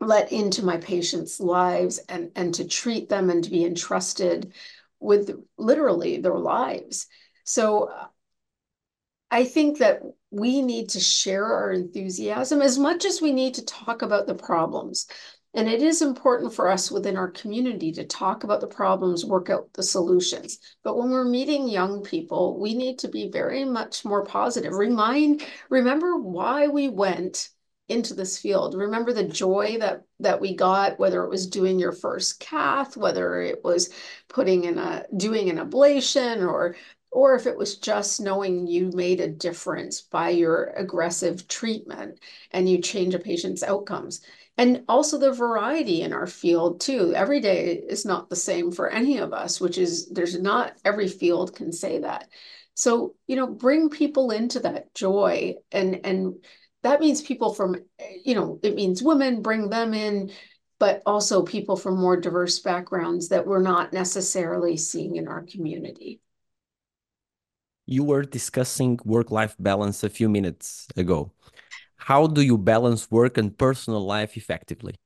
let 0.00 0.32
into 0.32 0.64
my 0.64 0.76
patients' 0.78 1.40
lives 1.40 1.98
and, 2.08 2.32
and 2.34 2.52
to 2.54 2.66
treat 2.66 3.08
them 3.08 3.30
and 3.30 3.44
to 3.44 3.50
be 3.50 3.64
entrusted 3.64 4.52
with 4.98 5.30
literally 5.56 6.18
their 6.18 6.38
lives. 6.38 7.06
So 7.44 7.92
I 9.32 9.46
think 9.46 9.78
that 9.78 10.02
we 10.30 10.60
need 10.60 10.90
to 10.90 11.00
share 11.00 11.46
our 11.46 11.72
enthusiasm 11.72 12.60
as 12.60 12.78
much 12.78 13.06
as 13.06 13.22
we 13.22 13.32
need 13.32 13.54
to 13.54 13.64
talk 13.64 14.02
about 14.02 14.26
the 14.26 14.34
problems. 14.34 15.06
And 15.54 15.68
it 15.68 15.82
is 15.82 16.02
important 16.02 16.52
for 16.52 16.68
us 16.68 16.90
within 16.90 17.16
our 17.16 17.30
community 17.30 17.92
to 17.92 18.04
talk 18.04 18.44
about 18.44 18.60
the 18.60 18.66
problems, 18.66 19.24
work 19.24 19.48
out 19.48 19.72
the 19.72 19.82
solutions. 19.82 20.58
But 20.84 20.98
when 20.98 21.10
we're 21.10 21.24
meeting 21.24 21.66
young 21.66 22.02
people, 22.02 22.60
we 22.60 22.74
need 22.74 22.98
to 23.00 23.08
be 23.08 23.30
very 23.30 23.64
much 23.64 24.04
more 24.04 24.22
positive. 24.22 24.74
Remind, 24.74 25.42
remember 25.70 26.18
why 26.18 26.68
we 26.68 26.90
went 26.90 27.48
into 27.88 28.12
this 28.14 28.38
field. 28.38 28.74
Remember 28.74 29.12
the 29.14 29.24
joy 29.24 29.78
that 29.80 30.02
that 30.20 30.40
we 30.40 30.54
got, 30.54 30.98
whether 30.98 31.24
it 31.24 31.30
was 31.30 31.46
doing 31.46 31.78
your 31.78 31.92
first 31.92 32.38
cath, 32.38 32.96
whether 32.96 33.40
it 33.40 33.64
was 33.64 33.90
putting 34.28 34.64
in 34.64 34.78
a 34.78 35.04
doing 35.16 35.50
an 35.50 35.56
ablation 35.56 36.46
or 36.46 36.76
or 37.12 37.34
if 37.34 37.46
it 37.46 37.56
was 37.56 37.76
just 37.76 38.22
knowing 38.22 38.66
you 38.66 38.90
made 38.94 39.20
a 39.20 39.28
difference 39.28 40.00
by 40.00 40.30
your 40.30 40.72
aggressive 40.76 41.46
treatment 41.46 42.18
and 42.50 42.68
you 42.68 42.80
change 42.80 43.14
a 43.14 43.18
patient's 43.18 43.62
outcomes. 43.62 44.22
And 44.56 44.84
also 44.88 45.18
the 45.18 45.32
variety 45.32 46.02
in 46.02 46.14
our 46.14 46.26
field 46.26 46.80
too. 46.80 47.12
Every 47.14 47.40
day 47.40 47.74
is 47.74 48.06
not 48.06 48.30
the 48.30 48.36
same 48.36 48.72
for 48.72 48.88
any 48.88 49.18
of 49.18 49.32
us, 49.34 49.60
which 49.60 49.76
is 49.76 50.08
there's 50.08 50.40
not 50.40 50.72
every 50.84 51.06
field 51.06 51.54
can 51.54 51.70
say 51.72 51.98
that. 52.00 52.28
So, 52.74 53.14
you 53.26 53.36
know, 53.36 53.46
bring 53.46 53.90
people 53.90 54.30
into 54.30 54.60
that 54.60 54.94
joy 54.94 55.56
and 55.70 56.00
and 56.04 56.34
that 56.82 57.00
means 57.00 57.20
people 57.20 57.52
from 57.52 57.76
you 58.24 58.34
know, 58.34 58.58
it 58.62 58.74
means 58.74 59.02
women, 59.02 59.42
bring 59.42 59.68
them 59.68 59.92
in, 59.92 60.32
but 60.78 61.02
also 61.04 61.42
people 61.42 61.76
from 61.76 62.00
more 62.00 62.16
diverse 62.16 62.58
backgrounds 62.60 63.28
that 63.28 63.46
we're 63.46 63.62
not 63.62 63.92
necessarily 63.92 64.78
seeing 64.78 65.16
in 65.16 65.28
our 65.28 65.42
community 65.42 66.21
you 67.86 68.04
were 68.04 68.22
discussing 68.22 68.98
work-life 69.04 69.56
balance 69.58 70.02
a 70.04 70.08
few 70.10 70.28
minutes 70.28 70.86
ago. 70.96 71.32
How 71.96 72.26
do 72.26 72.42
you 72.42 72.58
balance 72.58 73.10
work 73.10 73.38
and 73.38 73.56
personal 73.56 74.04
life 74.04 74.36
effectively? 74.36 74.96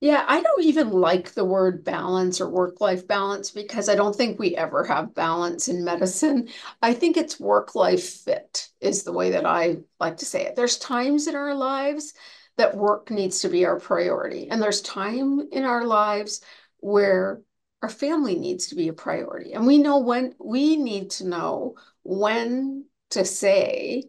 Yeah, 0.00 0.24
I 0.28 0.42
don't 0.42 0.62
even 0.64 0.90
like 0.90 1.32
the 1.32 1.44
word 1.44 1.82
balance 1.82 2.40
or 2.40 2.50
work-life 2.50 3.08
balance 3.08 3.50
because 3.50 3.88
I 3.88 3.94
don't 3.94 4.14
think 4.14 4.38
we 4.38 4.54
ever 4.54 4.84
have 4.84 5.14
balance 5.14 5.68
in 5.68 5.84
medicine. 5.84 6.48
I 6.82 6.92
think 6.92 7.16
it's 7.16 7.40
work-life 7.40 8.04
fit 8.04 8.68
is 8.80 9.04
the 9.04 9.12
way 9.12 9.30
that 9.30 9.46
I 9.46 9.78
like 9.98 10.18
to 10.18 10.26
say 10.26 10.44
it. 10.44 10.54
There's 10.54 10.76
times 10.78 11.28
in 11.28 11.34
our 11.34 11.54
lives 11.54 12.12
that 12.58 12.76
work 12.76 13.10
needs 13.10 13.40
to 13.40 13.48
be 13.48 13.64
our 13.64 13.80
priority. 13.80 14.50
And 14.50 14.60
there's 14.60 14.82
time 14.82 15.48
in 15.50 15.64
our 15.64 15.84
lives 15.86 16.42
where 16.80 17.40
our 17.86 17.90
family 17.90 18.34
needs 18.34 18.66
to 18.66 18.74
be 18.74 18.88
a 18.88 18.92
priority. 18.92 19.52
And 19.52 19.64
we 19.64 19.78
know 19.78 19.98
when 19.98 20.34
we 20.40 20.76
need 20.76 21.12
to 21.12 21.28
know 21.28 21.76
when 22.02 22.84
to 23.10 23.24
say 23.24 24.02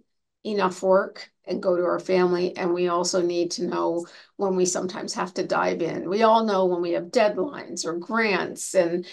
enough 0.44 0.82
work 0.82 1.30
and 1.46 1.62
go 1.62 1.78
to 1.78 1.84
our 1.84 2.00
family. 2.00 2.58
And 2.58 2.74
we 2.74 2.88
also 2.88 3.22
need 3.22 3.52
to 3.52 3.68
know 3.68 4.08
when 4.36 4.56
we 4.56 4.66
sometimes 4.66 5.14
have 5.14 5.32
to 5.36 5.46
dive 5.46 5.84
in. 5.84 6.10
We 6.10 6.24
all 6.24 6.44
know 6.44 6.66
when 6.66 6.82
we 6.82 6.94
have 6.94 7.12
deadlines 7.12 7.86
or 7.86 8.00
grants 8.00 8.74
and 8.74 9.06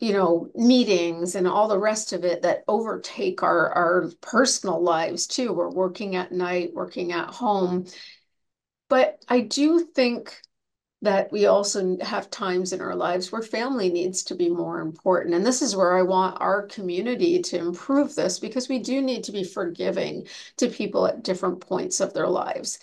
you 0.00 0.12
know 0.12 0.48
meetings 0.56 1.36
and 1.36 1.46
all 1.46 1.68
the 1.68 1.78
rest 1.78 2.12
of 2.12 2.24
it 2.24 2.42
that 2.42 2.64
overtake 2.66 3.44
our 3.44 3.72
our 3.72 4.10
personal 4.20 4.80
lives 4.80 5.26
too 5.26 5.52
we're 5.52 5.68
working 5.68 6.14
at 6.14 6.30
night 6.30 6.70
working 6.72 7.10
at 7.10 7.30
home 7.30 7.84
but 8.88 9.20
i 9.28 9.40
do 9.40 9.80
think 9.80 10.40
that 11.02 11.30
we 11.30 11.46
also 11.46 11.96
have 12.00 12.30
times 12.30 12.72
in 12.72 12.80
our 12.80 12.94
lives 12.94 13.30
where 13.30 13.42
family 13.42 13.88
needs 13.88 14.24
to 14.24 14.34
be 14.34 14.48
more 14.48 14.80
important. 14.80 15.34
And 15.34 15.46
this 15.46 15.62
is 15.62 15.76
where 15.76 15.96
I 15.96 16.02
want 16.02 16.40
our 16.40 16.62
community 16.66 17.40
to 17.40 17.58
improve 17.58 18.16
this 18.16 18.40
because 18.40 18.68
we 18.68 18.80
do 18.80 19.00
need 19.00 19.22
to 19.24 19.32
be 19.32 19.44
forgiving 19.44 20.26
to 20.56 20.68
people 20.68 21.06
at 21.06 21.22
different 21.22 21.60
points 21.60 22.00
of 22.00 22.14
their 22.14 22.28
lives. 22.28 22.80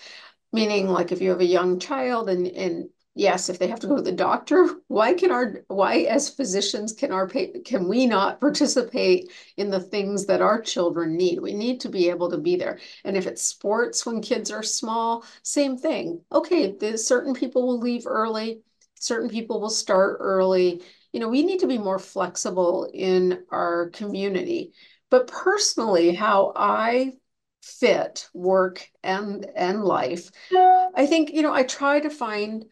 Meaning, 0.54 0.88
like 0.90 1.12
if 1.12 1.22
you 1.22 1.32
have 1.32 1.42
a 1.42 1.46
young 1.46 1.80
child 1.80 2.30
and, 2.30 2.48
and 2.48 2.90
yes, 3.16 3.50
if 3.50 3.58
they 3.58 3.68
have 3.68 3.80
to 3.80 3.88
go 3.88 3.96
to 3.96 4.02
the 4.02 4.12
doctor, 4.12 4.70
why 4.88 5.14
can 5.14 5.32
our 5.32 5.64
why 5.68 6.00
as 6.00 6.30
physicians 6.30 6.94
can 6.94 7.12
our 7.12 7.28
can 7.28 7.88
we 7.88 8.06
not 8.06 8.40
participate 8.40 9.32
in 9.58 9.70
the 9.70 9.80
things 9.80 10.26
that 10.26 10.42
our 10.42 10.62
children 10.62 11.16
need? 11.16 11.40
We 11.40 11.54
need 11.54 11.80
to 11.82 11.90
be 11.90 12.10
able 12.10 12.30
to 12.32 12.38
be 12.38 12.58
there. 12.58 12.80
And 13.04 13.18
if 13.18 13.26
it's 13.26 13.42
sports 13.42 14.06
when 14.06 14.22
kids 14.22 14.52
are 14.52 14.64
small, 14.64 15.26
same 15.42 15.78
thing. 15.78 16.22
Okay, 16.32 16.76
there's 16.78 17.08
certain 17.08 17.34
people 17.34 17.66
will 17.66 17.80
leave 17.80 18.06
early, 18.06 18.62
certain 18.96 19.30
people 19.30 19.60
will 19.62 19.70
start 19.70 20.18
early. 20.20 20.84
You 21.14 21.22
know, 21.22 21.30
we 21.30 21.44
need 21.44 21.62
to 21.62 21.68
be 21.68 21.78
more 21.78 22.00
flexible 22.00 22.90
in 22.94 23.46
our 23.50 23.90
community. 23.92 24.74
But 25.10 25.28
personally, 25.28 26.14
how 26.14 26.52
I 26.56 27.14
fit 27.62 28.28
work 28.34 28.88
and 29.02 29.46
and 29.56 29.84
life, 29.84 30.30
I 30.54 31.06
think, 31.08 31.32
you 31.32 31.42
know, 31.42 31.54
I 31.54 31.64
try 31.64 32.00
to 32.00 32.10
find 32.10 32.66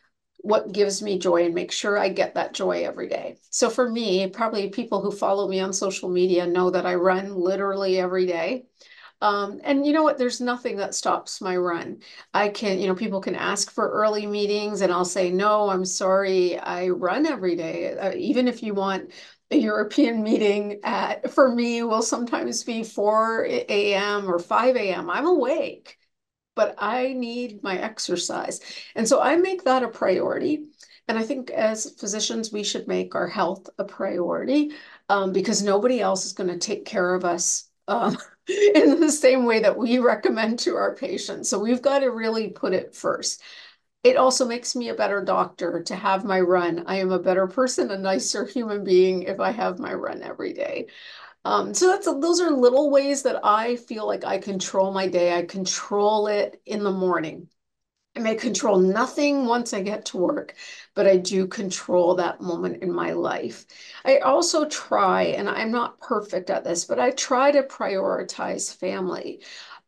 what 0.43 0.73
gives 0.73 1.01
me 1.01 1.17
joy 1.17 1.45
and 1.45 1.55
make 1.55 1.71
sure 1.71 1.97
I 1.97 2.09
get 2.09 2.35
that 2.35 2.53
joy 2.53 2.83
every 2.85 3.07
day. 3.07 3.37
So 3.49 3.69
for 3.69 3.89
me, 3.89 4.27
probably 4.27 4.69
people 4.69 5.01
who 5.01 5.09
follow 5.11 5.47
me 5.47 5.61
on 5.61 5.73
social 5.73 6.09
media 6.09 6.45
know 6.45 6.69
that 6.69 6.85
I 6.85 6.95
run 6.95 7.33
literally 7.35 7.97
every 7.97 8.25
day. 8.25 8.65
Um, 9.21 9.61
and 9.63 9.85
you 9.85 9.93
know 9.93 10.03
what? 10.03 10.17
There's 10.17 10.41
nothing 10.41 10.77
that 10.77 10.95
stops 10.95 11.41
my 11.41 11.55
run. 11.55 11.99
I 12.33 12.49
can, 12.49 12.79
you 12.79 12.87
know, 12.87 12.95
people 12.95 13.21
can 13.21 13.35
ask 13.35 13.71
for 13.71 13.89
early 13.89 14.27
meetings 14.27 14.81
and 14.81 14.91
I'll 14.91 15.05
say, 15.05 15.31
no, 15.31 15.69
I'm 15.69 15.85
sorry. 15.85 16.59
I 16.59 16.89
run 16.89 17.25
every 17.25 17.55
day. 17.55 17.97
Uh, 17.97 18.13
even 18.15 18.47
if 18.49 18.61
you 18.63 18.73
want 18.73 19.11
a 19.51 19.55
European 19.57 20.23
meeting 20.25 20.81
at, 20.83 21.31
for 21.31 21.53
me, 21.53 21.83
will 21.83 22.01
sometimes 22.01 22.63
be 22.65 22.83
4 22.83 23.93
a.m. 23.93 24.29
or 24.29 24.39
5 24.39 24.91
a.m. 24.91 25.09
I'm 25.09 25.25
awake 25.25 25.97
but 26.55 26.75
I 26.77 27.13
need 27.13 27.63
my 27.63 27.77
exercise. 27.77 28.61
And 28.95 29.07
so 29.07 29.21
I 29.21 29.35
make 29.35 29.63
that 29.63 29.83
a 29.83 29.87
priority. 29.87 30.65
And 31.07 31.17
I 31.17 31.23
think 31.23 31.49
as 31.51 31.91
physicians, 31.99 32.51
we 32.51 32.63
should 32.63 32.87
make 32.87 33.15
our 33.15 33.27
health 33.27 33.69
a 33.77 33.83
priority 33.83 34.71
um, 35.09 35.33
because 35.33 35.61
nobody 35.61 35.99
else 35.99 36.25
is 36.25 36.33
going 36.33 36.49
to 36.49 36.57
take 36.57 36.85
care 36.85 37.13
of 37.13 37.25
us 37.25 37.69
um, 37.87 38.17
in 38.47 38.99
the 38.99 39.11
same 39.11 39.45
way 39.45 39.59
that 39.59 39.77
we 39.77 39.99
recommend 39.99 40.59
to 40.59 40.75
our 40.75 40.95
patients. 40.95 41.49
So 41.49 41.59
we've 41.59 41.81
got 41.81 41.99
to 41.99 42.11
really 42.11 42.49
put 42.49 42.73
it 42.73 42.95
first. 42.95 43.41
It 44.03 44.17
also 44.17 44.45
makes 44.45 44.75
me 44.75 44.89
a 44.89 44.93
better 44.95 45.23
doctor 45.23 45.81
to 45.83 45.95
have 45.95 46.25
my 46.25 46.41
run. 46.41 46.83
I 46.87 46.97
am 46.97 47.11
a 47.11 47.19
better 47.19 47.47
person, 47.47 47.89
a 47.89 47.97
nicer 47.97 48.45
human 48.45 48.83
being 48.83 49.23
if 49.23 49.39
I 49.39 49.51
have 49.51 49.79
my 49.79 49.93
run 49.93 50.21
every 50.21 50.51
day. 50.53 50.87
Um, 51.45 51.73
so 51.73 51.87
that's 51.89 52.05
those 52.05 52.39
are 52.39 52.51
little 52.51 52.89
ways 52.89 53.23
that 53.23 53.41
I 53.43 53.75
feel 53.75 54.07
like 54.07 54.23
I 54.23 54.37
control 54.37 54.93
my 54.93 55.07
day. 55.07 55.37
I 55.37 55.43
control 55.43 56.27
it 56.27 56.61
in 56.65 56.83
the 56.83 56.91
morning. 56.91 57.49
I 58.15 58.19
may 58.19 58.35
control 58.35 58.77
nothing 58.79 59.45
once 59.47 59.73
I 59.73 59.81
get 59.83 60.05
to 60.07 60.17
work, 60.17 60.55
but 60.95 61.07
I 61.07 61.17
do 61.17 61.47
control 61.47 62.15
that 62.15 62.41
moment 62.41 62.83
in 62.83 62.91
my 62.93 63.13
life. 63.13 63.65
I 64.05 64.19
also 64.19 64.65
try, 64.67 65.23
and 65.23 65.49
I'm 65.49 65.71
not 65.71 65.99
perfect 66.01 66.49
at 66.49 66.63
this, 66.63 66.85
but 66.85 66.99
I 66.99 67.11
try 67.11 67.51
to 67.51 67.63
prioritize 67.63 68.75
family 68.75 69.43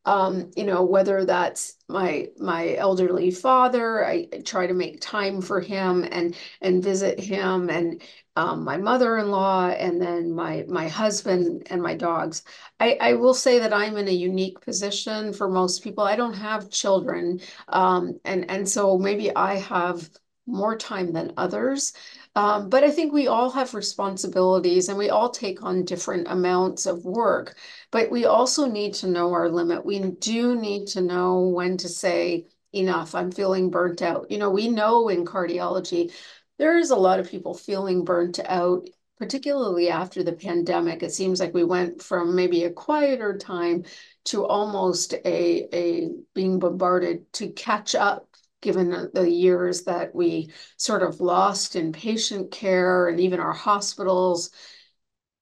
um, 0.05 0.51
you 0.55 0.63
know, 0.65 0.83
whether 0.83 1.25
that's 1.25 1.77
my 1.89 2.27
my 2.37 2.75
elderly 2.75 3.31
father, 3.31 4.05
I, 4.05 4.27
try 4.45 4.67
to 4.67 4.73
make 4.73 5.01
time 5.01 5.41
for 5.41 5.59
him 5.59 6.07
and 6.11 6.35
and 6.61 6.83
visit 6.83 7.19
him, 7.19 7.69
and 7.69 8.01
um, 8.35 8.63
my 8.63 8.77
mother-in-law, 8.77 9.69
and 9.69 9.99
then 10.01 10.31
my 10.31 10.63
my 10.67 10.87
husband 10.87 11.67
and 11.69 11.81
my 11.81 11.95
dogs. 11.95 12.43
I, 12.79 12.97
I 13.01 13.13
will 13.13 13.33
say 13.33 13.59
that 13.59 13.73
I'm 13.73 13.97
in 13.97 14.07
a 14.07 14.11
unique 14.11 14.61
position 14.61 15.33
for 15.33 15.49
most 15.49 15.83
people. 15.83 16.03
I 16.03 16.15
don't 16.15 16.33
have 16.33 16.69
children, 16.69 17.39
um, 17.69 18.19
and 18.25 18.49
and 18.49 18.67
so 18.69 18.97
maybe 18.97 19.35
I 19.35 19.55
have 19.55 20.09
more 20.47 20.77
time 20.77 21.11
than 21.13 21.33
others. 21.37 21.93
Um, 22.35 22.69
but 22.69 22.83
I 22.83 22.91
think 22.91 23.13
we 23.13 23.27
all 23.27 23.49
have 23.51 23.73
responsibilities 23.73 24.89
and 24.89 24.97
we 24.97 25.09
all 25.09 25.29
take 25.29 25.63
on 25.63 25.85
different 25.85 26.27
amounts 26.27 26.85
of 26.85 27.05
work. 27.05 27.55
But 27.91 28.11
we 28.11 28.25
also 28.25 28.65
need 28.65 28.93
to 28.95 29.07
know 29.07 29.31
our 29.33 29.49
limit. 29.49 29.85
We 29.85 29.99
do 29.99 30.55
need 30.59 30.87
to 30.89 31.01
know 31.01 31.39
when 31.47 31.77
to 31.77 31.87
say, 31.87 32.47
enough, 32.73 33.15
I'm 33.15 33.31
feeling 33.31 33.69
burnt 33.69 34.01
out. 34.01 34.29
You 34.29 34.37
know, 34.37 34.49
we 34.49 34.67
know 34.67 35.07
in 35.07 35.23
cardiology, 35.25 36.11
there's 36.57 36.89
a 36.89 36.95
lot 36.97 37.19
of 37.21 37.29
people 37.29 37.53
feeling 37.53 38.03
burnt 38.03 38.39
out, 38.43 38.89
particularly 39.17 39.87
after 39.89 40.21
the 40.21 40.33
pandemic. 40.33 41.03
It 41.03 41.13
seems 41.13 41.39
like 41.39 41.53
we 41.53 41.63
went 41.63 42.01
from 42.01 42.35
maybe 42.35 42.65
a 42.65 42.71
quieter 42.71 43.37
time 43.37 43.85
to 44.25 44.45
almost 44.45 45.13
a, 45.13 45.69
a 45.73 46.09
being 46.33 46.59
bombarded 46.59 47.31
to 47.33 47.49
catch 47.49 47.95
up 47.95 48.34
given 48.65 49.11
the 49.13 49.29
years 49.29 49.83
that 49.83 50.13
we 50.15 50.51
sort 50.75 51.03
of 51.03 51.21
lost 51.21 51.75
in 51.75 51.93
patient 51.93 52.49
care 52.49 53.07
and 53.07 53.19
even 53.19 53.39
our 53.39 53.53
hospitals. 53.53 54.49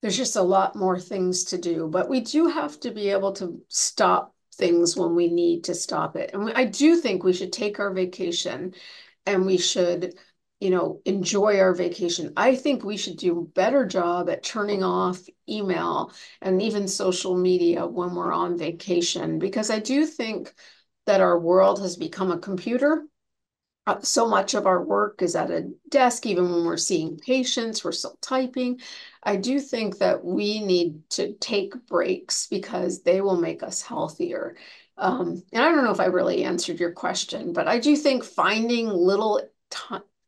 There's 0.01 0.17
just 0.17 0.35
a 0.35 0.41
lot 0.41 0.75
more 0.75 0.99
things 0.99 1.45
to 1.45 1.57
do, 1.57 1.87
but 1.87 2.09
we 2.09 2.19
do 2.19 2.49
have 2.49 2.77
to 2.81 2.91
be 2.91 3.09
able 3.09 3.31
to 3.33 3.61
stop 3.69 4.35
things 4.55 4.97
when 4.97 5.15
we 5.15 5.29
need 5.29 5.63
to 5.63 5.73
stop 5.73 6.17
it. 6.17 6.31
And 6.33 6.51
I 6.51 6.65
do 6.65 6.97
think 6.97 7.23
we 7.23 7.31
should 7.31 7.53
take 7.53 7.79
our 7.79 7.93
vacation 7.93 8.73
and 9.25 9.45
we 9.45 9.57
should 9.57 10.15
you 10.59 10.69
know 10.69 11.01
enjoy 11.03 11.59
our 11.59 11.73
vacation 11.73 12.31
i 12.37 12.55
think 12.55 12.85
we 12.85 12.95
should 12.95 13.17
do 13.17 13.37
a 13.37 13.45
better 13.53 13.85
job 13.85 14.29
at 14.29 14.43
turning 14.43 14.81
off 14.81 15.19
email 15.49 16.13
and 16.41 16.61
even 16.61 16.87
social 16.87 17.35
media 17.35 17.85
when 17.85 18.15
we're 18.15 18.31
on 18.31 18.57
vacation 18.57 19.39
because 19.39 19.69
i 19.69 19.79
do 19.79 20.05
think 20.05 20.53
that 21.05 21.21
our 21.21 21.37
world 21.39 21.81
has 21.81 21.97
become 21.97 22.31
a 22.31 22.39
computer 22.39 23.05
so 24.01 24.27
much 24.27 24.53
of 24.53 24.65
our 24.65 24.81
work 24.81 25.21
is 25.21 25.35
at 25.35 25.51
a 25.51 25.69
desk, 25.89 26.25
even 26.25 26.49
when 26.49 26.65
we're 26.65 26.77
seeing 26.77 27.17
patients, 27.17 27.83
we're 27.83 27.91
still 27.91 28.17
typing. 28.21 28.79
I 29.23 29.35
do 29.35 29.59
think 29.59 29.97
that 29.97 30.23
we 30.23 30.61
need 30.61 31.09
to 31.11 31.33
take 31.33 31.73
breaks 31.87 32.47
because 32.47 33.03
they 33.03 33.19
will 33.19 33.37
make 33.37 33.61
us 33.61 33.81
healthier. 33.81 34.55
Um, 34.97 35.43
and 35.51 35.63
I 35.63 35.69
don't 35.69 35.83
know 35.83 35.91
if 35.91 35.99
I 35.99 36.05
really 36.05 36.43
answered 36.43 36.79
your 36.79 36.93
question, 36.93 37.51
but 37.51 37.67
I 37.67 37.79
do 37.79 37.95
think 37.95 38.23
finding 38.23 38.87
little 38.87 39.41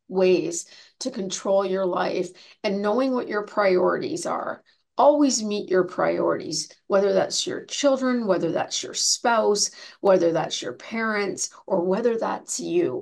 ways 0.07 0.65
to 0.99 1.11
control 1.11 1.65
your 1.65 1.85
life 1.85 2.29
and 2.63 2.81
knowing 2.81 3.13
what 3.13 3.27
your 3.27 3.43
priorities 3.43 4.25
are. 4.25 4.63
Always 4.97 5.43
meet 5.43 5.69
your 5.69 5.83
priorities, 5.83 6.71
whether 6.87 7.11
that's 7.11 7.45
your 7.45 7.65
children, 7.65 8.27
whether 8.27 8.51
that's 8.51 8.81
your 8.81 8.93
spouse, 8.93 9.71
whether 9.99 10.31
that's 10.31 10.61
your 10.61 10.73
parents, 10.73 11.49
or 11.67 11.83
whether 11.83 12.17
that's 12.17 12.61
you 12.61 13.01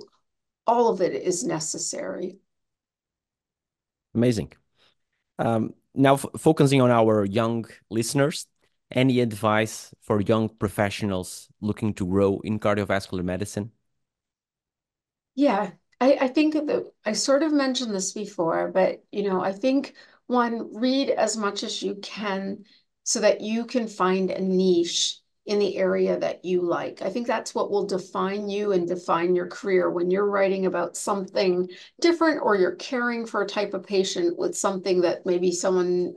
all 0.67 0.89
of 0.89 1.01
it 1.01 1.13
is 1.13 1.43
necessary. 1.43 2.37
Amazing. 4.15 4.53
Um, 5.39 5.73
now, 5.95 6.15
focusing 6.17 6.81
on 6.81 6.91
our 6.91 7.25
young 7.25 7.65
listeners, 7.89 8.47
any 8.91 9.19
advice 9.21 9.93
for 10.01 10.21
young 10.21 10.49
professionals 10.49 11.49
looking 11.61 11.93
to 11.95 12.05
grow 12.05 12.39
in 12.43 12.59
cardiovascular 12.59 13.23
medicine? 13.23 13.71
Yeah, 15.35 15.71
I, 15.99 16.17
I 16.21 16.27
think 16.27 16.53
that 16.53 16.91
I 17.05 17.13
sort 17.13 17.43
of 17.43 17.51
mentioned 17.51 17.93
this 17.93 18.11
before, 18.13 18.71
but 18.71 19.03
you 19.11 19.23
know, 19.23 19.41
I 19.41 19.51
think 19.51 19.95
one, 20.27 20.73
read 20.75 21.09
as 21.09 21.37
much 21.37 21.63
as 21.63 21.81
you 21.81 21.95
can 21.95 22.65
so 23.03 23.19
that 23.19 23.41
you 23.41 23.65
can 23.65 23.87
find 23.87 24.31
a 24.31 24.41
niche 24.41 25.19
in 25.45 25.59
the 25.59 25.77
area 25.77 26.17
that 26.17 26.45
you 26.45 26.61
like. 26.61 27.01
I 27.01 27.09
think 27.09 27.27
that's 27.27 27.53
what 27.53 27.69
will 27.69 27.85
define 27.85 28.47
you 28.49 28.71
and 28.71 28.87
define 28.87 29.35
your 29.35 29.47
career 29.47 29.89
when 29.89 30.09
you're 30.09 30.29
writing 30.29 30.65
about 30.65 30.95
something 30.95 31.69
different 31.99 32.41
or 32.41 32.55
you're 32.55 32.75
caring 32.75 33.25
for 33.25 33.41
a 33.41 33.47
type 33.47 33.73
of 33.73 33.85
patient 33.85 34.37
with 34.37 34.57
something 34.57 35.01
that 35.01 35.25
maybe 35.25 35.51
someone 35.51 36.15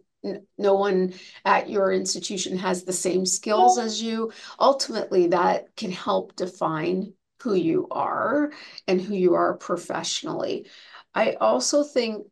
no 0.59 0.75
one 0.75 1.15
at 1.45 1.71
your 1.71 1.93
institution 1.93 2.57
has 2.59 2.83
the 2.83 2.93
same 2.93 3.25
skills 3.25 3.79
as 3.79 4.03
you 4.03 4.33
ultimately 4.59 5.29
that 5.29 5.75
can 5.77 5.93
help 5.93 6.35
define 6.35 7.13
who 7.43 7.55
you 7.55 7.87
are 7.91 8.51
and 8.89 9.01
who 9.01 9.15
you 9.15 9.35
are 9.35 9.57
professionally. 9.57 10.67
I 11.15 11.33
also 11.35 11.85
think 11.85 12.27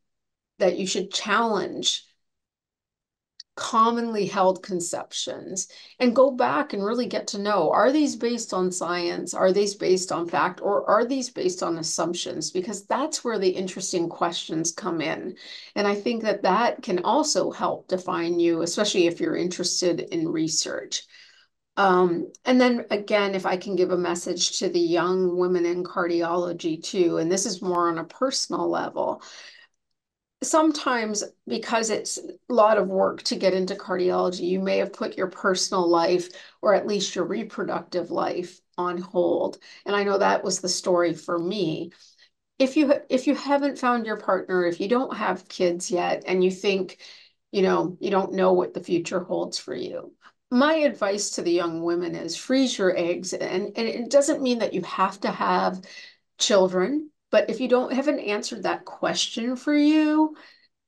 that 0.59 0.77
you 0.77 0.87
should 0.87 1.13
challenge 1.13 2.05
commonly 3.57 4.27
held 4.27 4.63
conceptions 4.63 5.69
and 6.01 6.17
go 6.17 6.31
back 6.31 6.73
and 6.73 6.85
really 6.85 7.07
get 7.07 7.27
to 7.29 7.39
know 7.39 7.71
are 7.71 7.93
these 7.93 8.17
based 8.17 8.53
on 8.53 8.73
science? 8.73 9.35
Are 9.35 9.53
these 9.53 9.75
based 9.75 10.11
on 10.11 10.29
fact? 10.29 10.61
Or 10.61 10.89
are 10.89 11.05
these 11.05 11.31
based 11.31 11.63
on 11.63 11.79
assumptions? 11.79 12.51
Because 12.51 12.85
that's 12.87 13.23
where 13.25 13.39
the 13.39 13.51
interesting 13.51 14.09
questions 14.09 14.73
come 14.73 15.01
in. 15.01 15.37
And 15.77 15.87
i 15.87 15.95
think 15.95 16.23
that 16.23 16.43
that 16.43 16.83
can 16.83 17.01
also 17.05 17.51
help 17.51 17.89
define 17.89 18.39
you 18.41 18.63
especially 18.63 19.07
if 19.07 19.21
you're 19.21 19.37
interested 19.37 20.01
in 20.01 20.29
research. 20.29 21.03
Um, 21.77 22.31
and 22.45 22.61
then 22.61 22.85
again, 22.91 23.35
if 23.35 23.47
I 23.47 23.57
can 23.57 23.75
give 23.75 23.91
a 23.91 23.97
message 23.97 24.59
to 24.61 24.69
the 24.69 24.81
young 24.81 25.37
women 25.37 25.67
in 25.67 25.83
cardiology 25.83 26.83
too, 26.83 27.19
and 27.19 27.31
this 27.31 27.47
is 27.47 27.63
more 27.63 27.89
on 27.89 27.99
a 27.99 28.05
personal 28.05 28.69
level, 28.69 29.23
sometimes 30.45 31.25
because 31.47 31.91
it's 31.91 32.19
a 32.19 32.53
lot 32.53 32.79
of 32.79 32.89
work 32.89 33.23
to 33.25 33.37
get 33.37 33.55
into 33.55 33.75
cardiology, 33.75 34.41
you 34.41 34.61
may 34.61 34.79
have 34.79 34.93
put 34.93 35.17
your 35.17 35.29
personal 35.29 35.89
life 35.89 36.29
or 36.63 36.75
at 36.75 36.87
least 36.87 37.15
your 37.15 37.25
reproductive 37.25 38.11
life 38.11 38.61
on 38.79 38.99
hold. 38.99 39.59
And 39.87 39.95
I 39.95 40.05
know 40.05 40.19
that 40.19 40.45
was 40.45 40.61
the 40.61 40.69
story 40.69 41.15
for 41.15 41.39
me. 41.39 41.93
If 42.59 42.77
you 42.77 42.95
if 43.09 43.27
you 43.27 43.35
haven't 43.35 43.79
found 43.79 44.07
your 44.07 44.17
partner, 44.17 44.65
if 44.65 44.81
you 44.81 44.89
don't 44.89 45.17
have 45.17 45.49
kids 45.49 45.91
yet 45.91 46.25
and 46.27 46.43
you 46.43 46.51
think, 46.51 46.99
you 47.53 47.63
know, 47.63 47.97
you 48.01 48.11
don't 48.11 48.35
know 48.35 48.53
what 48.53 48.75
the 48.75 48.83
future 48.83 49.21
holds 49.21 49.59
for 49.59 49.75
you. 49.75 50.13
My 50.51 50.75
advice 50.75 51.31
to 51.31 51.43
the 51.43 51.53
young 51.53 51.83
women 51.83 52.15
is 52.15 52.37
freeze 52.37 52.79
your 52.79 52.97
eggs 52.97 53.33
and, 53.33 53.73
and 53.77 53.89
it 53.89 54.11
doesn't 54.11 54.43
mean 54.43 54.59
that 54.61 54.75
you 54.75 54.83
have 54.83 55.21
to 55.21 55.31
have 55.31 55.83
children 56.39 57.11
but 57.35 57.51
if 57.51 57.61
you 57.61 57.67
don't 57.67 57.93
haven't 57.93 58.21
answered 58.21 58.63
that 58.63 58.85
question 58.85 59.57
for 59.57 59.75
you, 59.77 60.37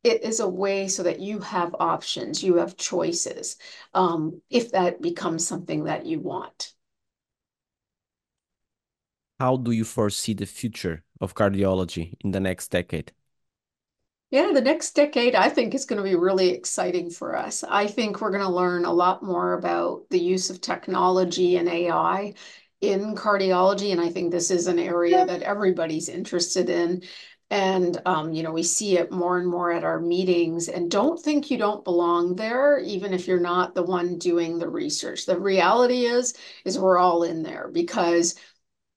it 0.04 0.22
is 0.22 0.38
a 0.38 0.48
way 0.48 0.88
so 0.88 1.02
that 1.02 1.18
you 1.20 1.40
have 1.40 1.74
options, 1.80 2.44
you 2.44 2.56
have 2.58 2.76
choices, 2.76 3.56
um, 3.94 4.40
if 4.48 4.70
that 4.70 5.02
becomes 5.02 5.44
something 5.44 5.84
that 5.84 6.06
you 6.06 6.20
want. 6.20 6.72
How 9.40 9.56
do 9.56 9.70
you 9.70 9.84
foresee 9.84 10.34
the 10.34 10.44
future 10.44 11.02
of 11.22 11.34
cardiology 11.34 12.14
in 12.20 12.32
the 12.32 12.40
next 12.40 12.68
decade? 12.68 13.12
Yeah, 14.30 14.50
the 14.52 14.60
next 14.60 14.94
decade, 14.94 15.34
I 15.34 15.48
think, 15.48 15.74
is 15.74 15.84
going 15.84 15.98
to 15.98 16.02
be 16.02 16.16
really 16.16 16.50
exciting 16.50 17.10
for 17.10 17.36
us. 17.36 17.62
I 17.64 17.86
think 17.86 18.20
we're 18.20 18.30
going 18.30 18.42
to 18.42 18.48
learn 18.48 18.84
a 18.84 18.92
lot 18.92 19.22
more 19.22 19.52
about 19.54 20.04
the 20.10 20.18
use 20.18 20.50
of 20.50 20.60
technology 20.60 21.56
and 21.56 21.68
AI 21.68 22.34
in 22.80 23.14
cardiology, 23.14 23.92
and 23.92 24.00
I 24.00 24.10
think 24.10 24.30
this 24.30 24.50
is 24.50 24.66
an 24.66 24.78
area 24.78 25.24
that 25.24 25.42
everybody's 25.42 26.08
interested 26.08 26.68
in. 26.68 27.02
And, 27.48 28.02
um, 28.06 28.32
you 28.32 28.42
know, 28.42 28.50
we 28.50 28.64
see 28.64 28.98
it 28.98 29.12
more 29.12 29.38
and 29.38 29.46
more 29.46 29.70
at 29.70 29.84
our 29.84 30.00
meetings. 30.00 30.68
And 30.68 30.90
don't 30.90 31.20
think 31.20 31.48
you 31.50 31.58
don't 31.58 31.84
belong 31.84 32.34
there, 32.34 32.80
even 32.80 33.14
if 33.14 33.28
you're 33.28 33.38
not 33.38 33.74
the 33.74 33.84
one 33.84 34.18
doing 34.18 34.58
the 34.58 34.68
research. 34.68 35.26
The 35.26 35.38
reality 35.38 36.06
is, 36.06 36.34
is 36.64 36.78
we're 36.78 36.98
all 36.98 37.22
in 37.22 37.42
there 37.42 37.68
because 37.72 38.34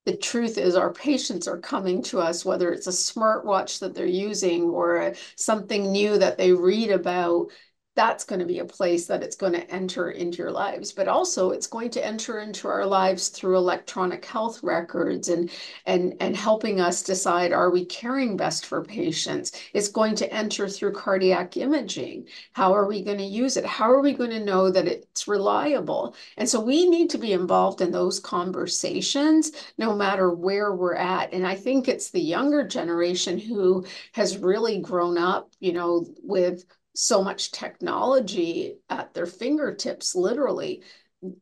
the 0.05 0.17
truth 0.17 0.57
is 0.57 0.75
our 0.75 0.91
patients 0.91 1.47
are 1.47 1.59
coming 1.59 2.01
to 2.03 2.19
us, 2.19 2.43
whether 2.43 2.71
it's 2.71 2.87
a 2.87 2.91
smartwatch 2.91 3.79
that 3.79 3.93
they're 3.93 4.07
using 4.07 4.63
or 4.63 5.13
something 5.35 5.91
new 5.91 6.17
that 6.17 6.39
they 6.39 6.51
read 6.51 6.89
about 6.89 7.51
that's 7.99 8.23
going 8.23 8.39
to 8.39 8.45
be 8.45 8.59
a 8.59 8.65
place 8.65 9.05
that 9.07 9.23
it's 9.23 9.35
going 9.35 9.53
to 9.53 9.69
enter 9.69 10.11
into 10.11 10.37
your 10.37 10.51
lives 10.51 10.91
but 10.93 11.07
also 11.07 11.51
it's 11.51 11.67
going 11.67 11.89
to 11.89 12.05
enter 12.05 12.39
into 12.39 12.67
our 12.67 12.85
lives 12.85 13.27
through 13.29 13.57
electronic 13.57 14.23
health 14.25 14.63
records 14.63 15.27
and 15.27 15.51
and 15.85 16.15
and 16.19 16.35
helping 16.35 16.79
us 16.79 17.03
decide 17.03 17.51
are 17.51 17.69
we 17.71 17.85
caring 17.85 18.37
best 18.37 18.65
for 18.65 18.83
patients? 18.83 19.51
It's 19.73 19.89
going 19.89 20.15
to 20.15 20.33
enter 20.33 20.67
through 20.67 20.93
cardiac 20.93 21.57
imaging. 21.57 22.27
How 22.53 22.73
are 22.73 22.87
we 22.87 23.03
going 23.03 23.17
to 23.17 23.23
use 23.23 23.57
it? 23.57 23.65
How 23.65 23.89
are 23.91 24.01
we 24.01 24.13
going 24.13 24.29
to 24.31 24.43
know 24.43 24.69
that 24.71 24.87
it's 24.87 25.27
reliable? 25.27 26.15
And 26.37 26.47
so 26.47 26.59
we 26.59 26.89
need 26.89 27.09
to 27.11 27.17
be 27.17 27.33
involved 27.33 27.81
in 27.81 27.91
those 27.91 28.19
conversations 28.19 29.51
no 29.77 29.95
matter 29.95 30.31
where 30.31 30.73
we're 30.73 30.95
at. 30.95 31.33
And 31.33 31.45
i 31.45 31.55
think 31.55 31.87
it's 31.87 32.11
the 32.11 32.21
younger 32.21 32.65
generation 32.65 33.37
who 33.37 33.85
has 34.13 34.37
really 34.37 34.79
grown 34.79 35.17
up 35.17 35.51
you 35.59 35.73
know 35.73 36.05
with 36.23 36.65
so 36.99 37.23
much 37.23 37.51
technology 37.51 38.77
at 38.89 39.13
their 39.13 39.25
fingertips, 39.25 40.15
literally, 40.15 40.83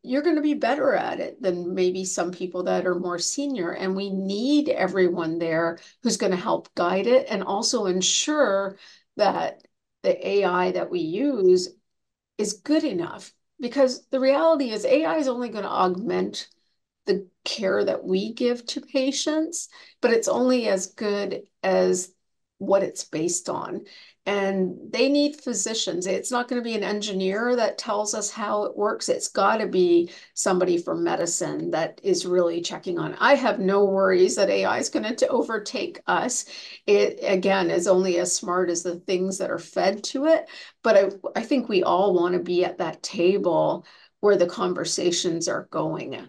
you're 0.04 0.22
going 0.22 0.36
to 0.36 0.42
be 0.42 0.54
better 0.54 0.94
at 0.94 1.20
it 1.20 1.42
than 1.42 1.74
maybe 1.74 2.06
some 2.06 2.32
people 2.32 2.64
that 2.64 2.86
are 2.86 3.00
more 3.00 3.18
senior. 3.18 3.72
And 3.72 3.96
we 3.96 4.12
need 4.12 4.70
everyone 4.70 5.40
there 5.40 5.80
who's 6.04 6.18
going 6.18 6.32
to 6.32 6.38
help 6.38 6.74
guide 6.76 7.08
it 7.08 7.26
and 7.30 7.44
also 7.44 7.88
ensure 7.88 8.78
that 9.16 9.64
the 10.04 10.28
AI 10.28 10.72
that 10.72 10.92
we 10.92 11.00
use 11.00 11.70
is 12.38 12.54
good 12.54 12.84
enough. 12.84 13.34
Because 13.60 14.06
the 14.08 14.20
reality 14.20 14.70
is, 14.70 14.86
AI 14.86 15.18
is 15.18 15.28
only 15.28 15.50
going 15.50 15.64
to 15.64 15.70
augment 15.70 16.50
the 17.08 17.28
care 17.44 17.84
that 17.84 18.04
we 18.04 18.34
give 18.34 18.64
to 18.68 18.82
patients, 18.82 19.70
but 20.02 20.12
it's 20.12 20.28
only 20.28 20.68
as 20.68 20.88
good 20.88 21.48
as 21.64 22.14
what 22.60 22.84
it's 22.84 23.04
based 23.04 23.50
on 23.50 23.82
and 24.28 24.78
they 24.92 25.08
need 25.08 25.38
physicians. 25.38 26.06
It's 26.06 26.32
not 26.32 26.50
going 26.50 26.62
to 26.62 26.70
be 26.70 26.76
an 26.76 26.84
engineer 26.84 27.56
that 27.56 27.78
tells 27.78 28.14
us 28.14 28.30
how 28.30 28.66
it 28.66 28.76
works. 28.76 29.08
It's 29.08 29.30
got 29.30 29.58
to 29.58 29.68
be 29.68 30.12
somebody 30.34 30.78
from 30.78 31.02
medicine 31.02 31.72
that 31.72 32.02
is 32.04 32.26
really 32.26 32.60
checking 32.60 33.00
on. 33.00 33.16
I 33.22 33.36
have 33.36 33.62
no 33.62 33.86
worries 33.86 34.36
that 34.36 34.50
AI 34.50 34.80
is 34.80 34.90
going 34.90 35.16
to 35.16 35.28
overtake 35.30 36.02
us. 36.08 36.44
It 36.86 37.20
again 37.24 37.72
is 37.72 37.88
only 37.88 38.18
as 38.18 38.36
smart 38.36 38.70
as 38.70 38.84
the 38.84 38.98
things 39.00 39.38
that 39.38 39.50
are 39.50 39.60
fed 39.60 40.04
to 40.06 40.26
it. 40.26 40.50
But 40.84 40.98
I, 40.98 41.40
I 41.40 41.44
think 41.44 41.70
we 41.70 41.84
all 41.84 42.14
want 42.14 42.34
to 42.34 42.40
be 42.40 42.66
at 42.66 42.80
that 42.80 43.02
table 43.02 43.86
where 44.20 44.36
the 44.36 44.46
conversations 44.46 45.48
are 45.48 45.70
going. 45.72 46.28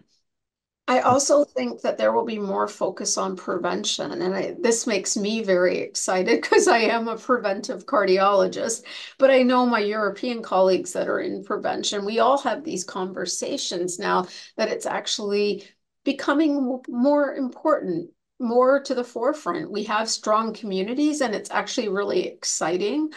I 0.90 1.01
also 1.01 1.44
think 1.44 1.83
that 1.83 1.98
there 1.98 2.12
will 2.12 2.24
be 2.24 2.38
more 2.38 2.66
focus 2.66 3.18
on 3.18 3.37
prevention. 3.37 4.22
And 4.22 4.35
I, 4.35 4.57
this 4.59 4.87
makes 4.87 5.18
me 5.18 5.42
very 5.42 5.79
excited 5.79 6.40
because 6.42 6.66
I 6.66 6.79
am 6.79 7.09
a 7.09 7.16
preventive 7.18 7.85
cardiologist. 7.85 8.85
But 9.18 9.31
I 9.31 9.42
know 9.42 9.66
my 9.66 9.81
European 9.81 10.42
colleagues 10.42 10.94
that 10.94 11.07
are 11.09 11.20
in 11.20 11.44
prevention, 11.44 12.07
we 12.07 12.20
all 12.20 12.38
have 12.38 12.64
these 12.64 12.85
conversations 12.85 13.98
now 13.98 14.27
that 14.57 14.70
it's 14.70 14.87
actually 14.87 15.68
becoming 16.05 16.81
more 16.88 17.35
important, 17.35 18.11
more 18.40 18.81
to 18.81 18.94
the 18.94 19.05
forefront. 19.05 19.70
We 19.70 19.85
have 19.85 20.09
strong 20.09 20.55
communities, 20.55 21.20
and 21.20 21.35
it's 21.35 21.51
actually 21.51 21.90
really 21.90 22.27
exciting. 22.29 23.12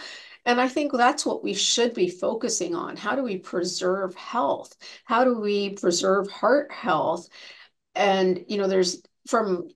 And 0.45 0.59
I 0.59 0.67
think 0.67 0.91
that's 0.91 1.25
what 1.25 1.43
we 1.43 1.53
should 1.53 1.93
be 1.93 2.09
focusing 2.09 2.75
on. 2.75 2.97
How 2.97 3.15
do 3.15 3.23
we 3.23 3.37
preserve 3.37 4.15
health? 4.15 4.75
How 5.05 5.23
do 5.23 5.39
we 5.39 5.69
preserve 5.69 6.29
heart 6.29 6.71
health? 6.71 7.29
And, 7.95 8.45
you 8.47 8.57
know, 8.57 8.67
there's 8.67 9.01
from 9.27 9.69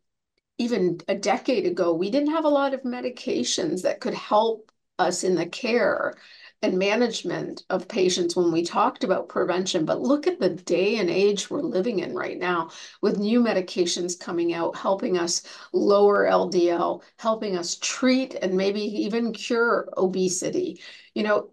even 0.58 1.00
a 1.08 1.16
decade 1.16 1.66
ago, 1.66 1.94
we 1.94 2.10
didn't 2.10 2.32
have 2.32 2.46
a 2.46 2.50
lot 2.50 2.74
of 2.74 2.84
medications 2.84 3.82
that 3.82 4.00
could 4.00 4.14
help 4.14 4.72
us 4.98 5.24
in 5.24 5.36
the 5.36 5.46
care 5.46 6.16
and 6.62 6.80
management 6.80 7.64
of 7.70 7.88
patients 7.88 8.36
when 8.36 8.52
we 8.52 8.64
talked 8.64 9.04
about 9.04 9.30
prevention. 9.30 9.86
But 9.86 10.02
look 10.02 10.26
at 10.26 10.40
the 10.40 10.50
day 10.50 10.98
and 10.98 11.10
age 11.10 11.50
we're 11.50 11.62
living 11.62 12.00
in 12.00 12.16
right 12.16 12.38
now 12.38 12.72
with 13.02 13.20
new 13.20 13.42
medications 13.44 14.20
coming 14.20 14.54
out, 14.54 14.76
helping 14.76 15.18
us 15.18 15.44
lower 15.74 16.26
LDL, 16.26 17.04
helping 17.18 17.58
us 17.58 17.76
treat 17.76 18.36
and 18.36 18.56
maybe 18.56 18.82
even 18.82 19.34
cure 19.34 19.90
obesity. 19.98 20.82
You 21.14 21.24
know, 21.24 21.50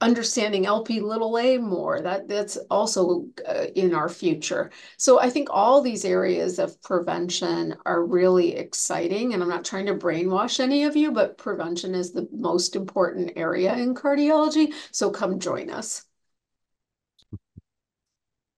understanding 0.00 0.66
LP 0.66 1.00
little 1.00 1.38
a 1.38 1.58
more 1.58 2.00
that 2.00 2.28
that's 2.28 2.56
also 2.70 3.26
uh, 3.48 3.66
in 3.74 3.94
our 3.94 4.08
future. 4.08 4.70
So 4.96 5.20
I 5.20 5.30
think 5.30 5.48
all 5.50 5.80
these 5.80 6.04
areas 6.04 6.58
of 6.58 6.80
prevention 6.82 7.74
are 7.86 8.04
really 8.04 8.56
exciting 8.56 9.34
and 9.34 9.42
I'm 9.42 9.48
not 9.48 9.64
trying 9.64 9.86
to 9.86 9.94
brainwash 9.94 10.60
any 10.60 10.84
of 10.84 10.96
you 10.96 11.12
but 11.12 11.38
prevention 11.38 11.94
is 11.94 12.12
the 12.12 12.28
most 12.32 12.76
important 12.76 13.32
area 13.36 13.74
in 13.76 13.94
cardiology 13.94 14.72
so 14.92 15.10
come 15.10 15.38
join 15.38 15.70
us. 15.70 16.04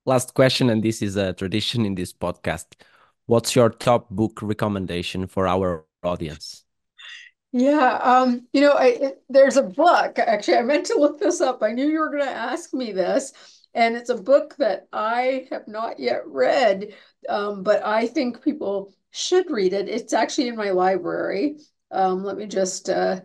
Last 0.05 0.35
question 0.35 0.71
and 0.71 0.83
this 0.83 1.03
is 1.03 1.17
a 1.17 1.33
tradition 1.33 1.85
in 1.85 1.95
this 1.95 2.13
podcast. 2.13 2.67
What's 3.27 3.57
your 3.57 3.71
top 3.71 4.09
book 4.11 4.39
recommendation 4.41 5.27
for 5.27 5.49
our 5.49 5.85
audience? 6.05 6.66
Yeah, 7.59 7.99
um, 8.03 8.47
you 8.53 8.61
know, 8.61 8.73
I 8.73 8.87
it, 8.89 9.23
there's 9.31 9.57
a 9.57 9.63
book. 9.63 10.19
Actually, 10.19 10.59
I 10.59 10.63
meant 10.63 10.87
to 10.87 10.99
look 10.99 11.19
this 11.19 11.41
up. 11.41 11.63
I 11.63 11.73
knew 11.73 11.87
you 11.87 12.01
were 12.01 12.11
going 12.11 12.25
to 12.25 12.31
ask 12.31 12.75
me 12.75 12.93
this, 12.93 13.33
and 13.73 13.97
it's 13.97 14.11
a 14.11 14.15
book 14.17 14.57
that 14.59 14.89
I 14.93 15.47
have 15.51 15.67
not 15.67 15.99
yet 15.99 16.27
read, 16.27 16.93
um, 17.29 17.63
but 17.63 17.83
I 17.85 18.09
think 18.09 18.43
people 18.43 18.93
should 19.11 19.51
read 19.51 19.73
it. 19.73 19.89
It's 19.89 20.13
actually 20.13 20.49
in 20.49 20.57
my 20.57 20.71
library. 20.71 21.57
Um, 21.91 22.25
let 22.25 22.37
me 22.37 22.47
just 22.47 22.91
uh, 22.91 23.21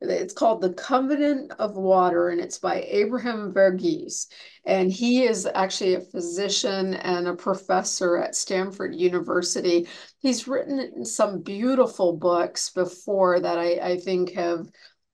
It's 0.00 0.34
called 0.34 0.60
The 0.60 0.72
Covenant 0.72 1.52
of 1.58 1.76
Water, 1.76 2.28
and 2.28 2.40
it's 2.40 2.58
by 2.58 2.82
Abraham 2.82 3.52
Verghese. 3.52 4.26
And 4.64 4.92
he 4.92 5.24
is 5.24 5.46
actually 5.46 5.94
a 5.94 6.00
physician 6.00 6.94
and 6.94 7.26
a 7.26 7.34
professor 7.34 8.18
at 8.18 8.34
Stanford 8.34 8.94
University. 8.94 9.88
He's 10.18 10.46
written 10.46 11.04
some 11.04 11.40
beautiful 11.40 12.16
books 12.16 12.70
before 12.70 13.40
that 13.40 13.58
I, 13.58 13.92
I 13.92 13.96
think 13.98 14.32
have 14.32 14.68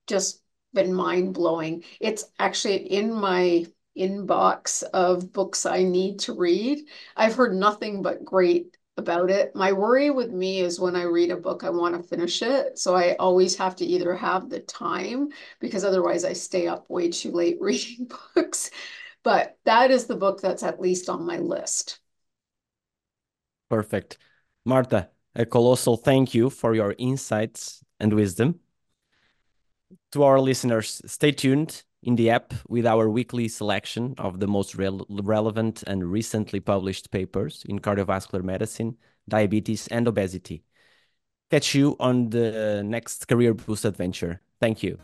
just 0.07 0.43
been 0.73 0.93
mind 0.93 1.35
blowing. 1.35 1.85
It's 2.01 2.25
actually 2.39 2.77
in 2.77 3.13
my 3.13 3.67
inbox 3.97 4.83
of 4.83 5.33
books 5.33 5.67
I 5.67 5.83
need 5.83 6.21
to 6.21 6.35
read. 6.35 6.81
I've 7.17 7.35
heard 7.35 7.55
nothing 7.55 8.03
but 8.03 8.25
great 8.25 8.77
about 9.01 9.31
it. 9.31 9.57
My 9.57 9.73
worry 9.73 10.11
with 10.11 10.31
me 10.31 10.61
is 10.61 10.79
when 10.79 10.95
I 10.95 11.03
read 11.03 11.33
a 11.33 11.37
book, 11.37 11.65
I 11.65 11.71
want 11.71 11.97
to 11.97 12.09
finish 12.09 12.41
it. 12.43 12.79
So 12.79 12.95
I 12.95 13.17
always 13.17 13.57
have 13.57 13.75
to 13.77 13.85
either 13.85 14.15
have 14.15 14.49
the 14.49 14.61
time 14.61 15.31
because 15.59 15.85
otherwise 15.85 16.25
I 16.25 16.35
stay 16.35 16.69
up 16.69 16.89
way 16.89 17.11
too 17.11 17.33
late 17.33 17.59
reading 17.61 18.09
books. 18.35 18.71
But 19.25 19.59
that 19.65 19.91
is 19.91 20.07
the 20.07 20.17
book 20.17 20.41
that's 20.41 20.63
at 20.63 20.81
least 20.81 21.09
on 21.09 21.27
my 21.27 21.39
list. 21.39 21.99
Perfect. 23.69 24.19
Marta, 24.65 25.11
a 25.35 25.45
colossal 25.45 25.97
thank 25.97 26.33
you 26.33 26.51
for 26.51 26.75
your 26.75 26.95
insights 26.99 27.83
and 27.99 28.13
wisdom. 28.15 28.61
To 30.13 30.23
our 30.23 30.39
listeners, 30.39 31.03
stay 31.07 31.33
tuned 31.33 31.83
in 32.03 32.17
the 32.17 32.31
app 32.31 32.55
with 32.69 32.87
our 32.87 33.09
weekly 33.09 33.49
selection 33.49 34.15
of 34.19 34.41
the 34.41 34.47
most 34.47 34.75
relevant 34.75 35.83
and 35.87 36.11
recently 36.11 36.61
published 36.61 37.11
papers 37.11 37.65
in 37.69 37.79
cardiovascular 37.79 38.43
medicine, 38.43 38.97
diabetes, 39.29 39.87
and 39.89 40.09
obesity. 40.09 40.65
Catch 41.51 41.75
you 41.75 41.97
on 42.01 42.31
the 42.31 42.83
next 42.85 43.29
Career 43.29 43.53
Boost 43.55 43.85
adventure. 43.85 44.41
Thank 44.61 44.83
you. 44.83 44.99